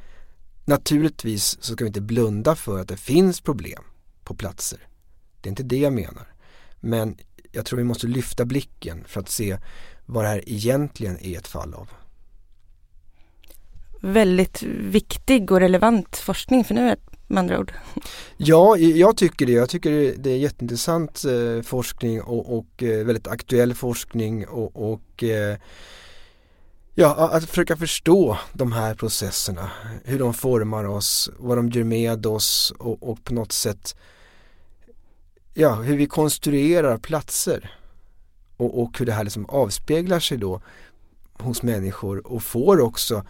Naturligtvis 0.66 1.58
så 1.62 1.74
ska 1.74 1.84
vi 1.84 1.88
inte 1.88 2.02
blunda 2.02 2.56
för 2.56 2.80
att 2.80 2.88
det 2.88 2.98
finns 2.98 3.42
problem 3.42 3.84
på 4.24 4.36
platser. 4.36 4.88
Det 5.42 5.48
är 5.48 5.52
inte 5.52 5.64
det 5.64 5.78
jag 5.78 5.94
menar. 5.94 6.34
Men 6.80 7.18
jag 7.52 7.66
tror 7.66 7.78
vi 7.78 7.84
måste 7.84 8.08
lyfta 8.08 8.46
blicken 8.46 9.04
för 9.08 9.20
att 9.20 9.30
se 9.30 9.58
vad 10.06 10.24
det 10.24 10.28
här 10.28 10.44
egentligen 10.50 11.18
är 11.20 11.38
ett 11.38 11.48
fall 11.48 11.74
av 11.74 11.90
väldigt 14.00 14.64
viktig 14.64 15.52
och 15.52 15.60
relevant 15.60 16.18
forskning 16.18 16.64
för 16.64 16.74
nuet 16.74 17.00
med 17.28 17.40
andra 17.40 17.60
ord. 17.60 17.74
Ja, 18.38 18.78
jag 18.78 19.18
tycker 19.18 19.46
det. 19.46 19.52
Jag 19.52 19.70
tycker 19.70 20.14
det 20.18 20.30
är 20.32 20.38
jätteintressant 20.38 21.24
eh, 21.26 21.62
forskning 21.62 22.22
och, 22.22 22.58
och 22.58 22.84
eh, 22.84 23.06
väldigt 23.06 23.28
aktuell 23.28 23.74
forskning 23.74 24.48
och, 24.48 24.92
och 24.92 25.24
eh, 25.24 25.58
ja, 26.96 27.30
att 27.32 27.50
försöka 27.50 27.78
förstå 27.78 28.38
de 28.54 28.72
här 28.72 28.96
processerna, 28.96 29.72
hur 30.04 30.20
de 30.20 30.34
formar 30.34 30.84
oss, 30.84 31.30
vad 31.38 31.58
de 31.58 31.70
gör 31.70 31.84
med 31.84 32.26
oss 32.26 32.74
och, 32.80 33.10
och 33.10 33.24
på 33.24 33.34
något 33.34 33.52
sätt 33.52 33.96
ja, 35.54 35.74
hur 35.74 35.98
vi 35.98 36.06
konstruerar 36.06 36.98
platser 36.98 37.72
och, 38.58 38.82
och 38.82 39.00
hur 39.00 39.06
det 39.06 39.12
här 39.12 39.24
liksom 39.24 39.46
avspeglar 39.46 40.20
sig 40.20 40.38
då 40.38 40.62
hos 41.34 41.64
människor 41.64 42.28
och 42.28 42.44
får 42.44 42.80
också 42.80 43.26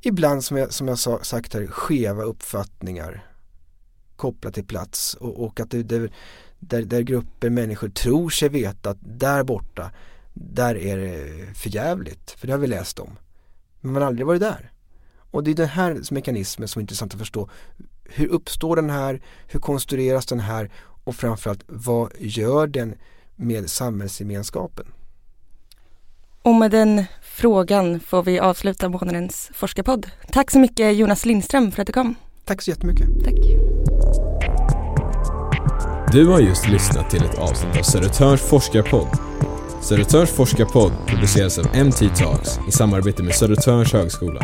ibland 0.00 0.44
som 0.44 0.56
jag, 0.56 0.72
som 0.72 0.88
jag 0.88 0.98
sa, 0.98 1.22
sagt 1.22 1.54
här 1.54 1.66
skeva 1.66 2.22
uppfattningar 2.22 3.26
kopplat 4.16 4.54
till 4.54 4.66
plats 4.66 5.14
och, 5.14 5.44
och 5.44 5.60
att 5.60 5.70
det, 5.70 5.82
det, 5.82 6.10
där, 6.58 6.82
där 6.82 7.00
grupper 7.00 7.50
människor 7.50 7.88
tror 7.88 8.30
sig 8.30 8.48
veta 8.48 8.90
att 8.90 8.98
där 9.00 9.44
borta 9.44 9.90
där 10.32 10.76
är 10.76 10.98
det 10.98 11.54
förjävligt 11.54 12.30
för 12.30 12.46
det 12.46 12.52
har 12.52 12.60
vi 12.60 12.66
läst 12.66 12.98
om. 12.98 13.18
Men 13.80 13.92
man 13.92 14.02
har 14.02 14.08
aldrig 14.08 14.26
varit 14.26 14.40
där. 14.40 14.72
Och 15.30 15.44
det 15.44 15.50
är 15.50 15.54
den 15.54 15.68
här 15.68 16.00
mekanismen 16.10 16.68
som 16.68 16.80
är 16.80 16.82
intressant 16.82 17.12
att 17.12 17.18
förstå. 17.18 17.50
Hur 18.04 18.26
uppstår 18.26 18.76
den 18.76 18.90
här? 18.90 19.22
Hur 19.46 19.60
konstrueras 19.60 20.26
den 20.26 20.40
här? 20.40 20.70
Och 21.04 21.16
framförallt 21.16 21.64
vad 21.66 22.12
gör 22.18 22.66
den 22.66 22.94
med 23.36 23.70
samhällsgemenskapen? 23.70 24.86
Och 26.42 26.54
med 26.54 26.70
den 26.70 27.04
frågan 27.22 28.00
får 28.00 28.22
vi 28.22 28.38
avsluta 28.38 28.88
månadens 28.88 29.50
forskarpodd. 29.54 30.06
Tack 30.32 30.50
så 30.50 30.58
mycket 30.58 30.96
Jonas 30.96 31.26
Lindström 31.26 31.72
för 31.72 31.82
att 31.82 31.86
du 31.86 31.92
kom. 31.92 32.14
Tack 32.44 32.62
så 32.62 32.70
jättemycket. 32.70 33.06
Tack. 33.24 33.34
Du 36.12 36.26
har 36.26 36.40
just 36.40 36.68
lyssnat 36.68 37.10
till 37.10 37.24
ett 37.24 37.38
avsnitt 37.38 37.78
av 37.78 37.82
Södertörns 37.82 38.40
forskarpodd. 38.40 39.08
Södertörns 39.82 40.30
forskarpodd 40.30 40.92
produceras 41.06 41.58
av 41.58 41.64
MT 41.86 42.08
Talks 42.16 42.58
i 42.68 42.72
samarbete 42.72 43.22
med 43.22 43.34
Södertörns 43.34 43.92
högskola. 43.92 44.40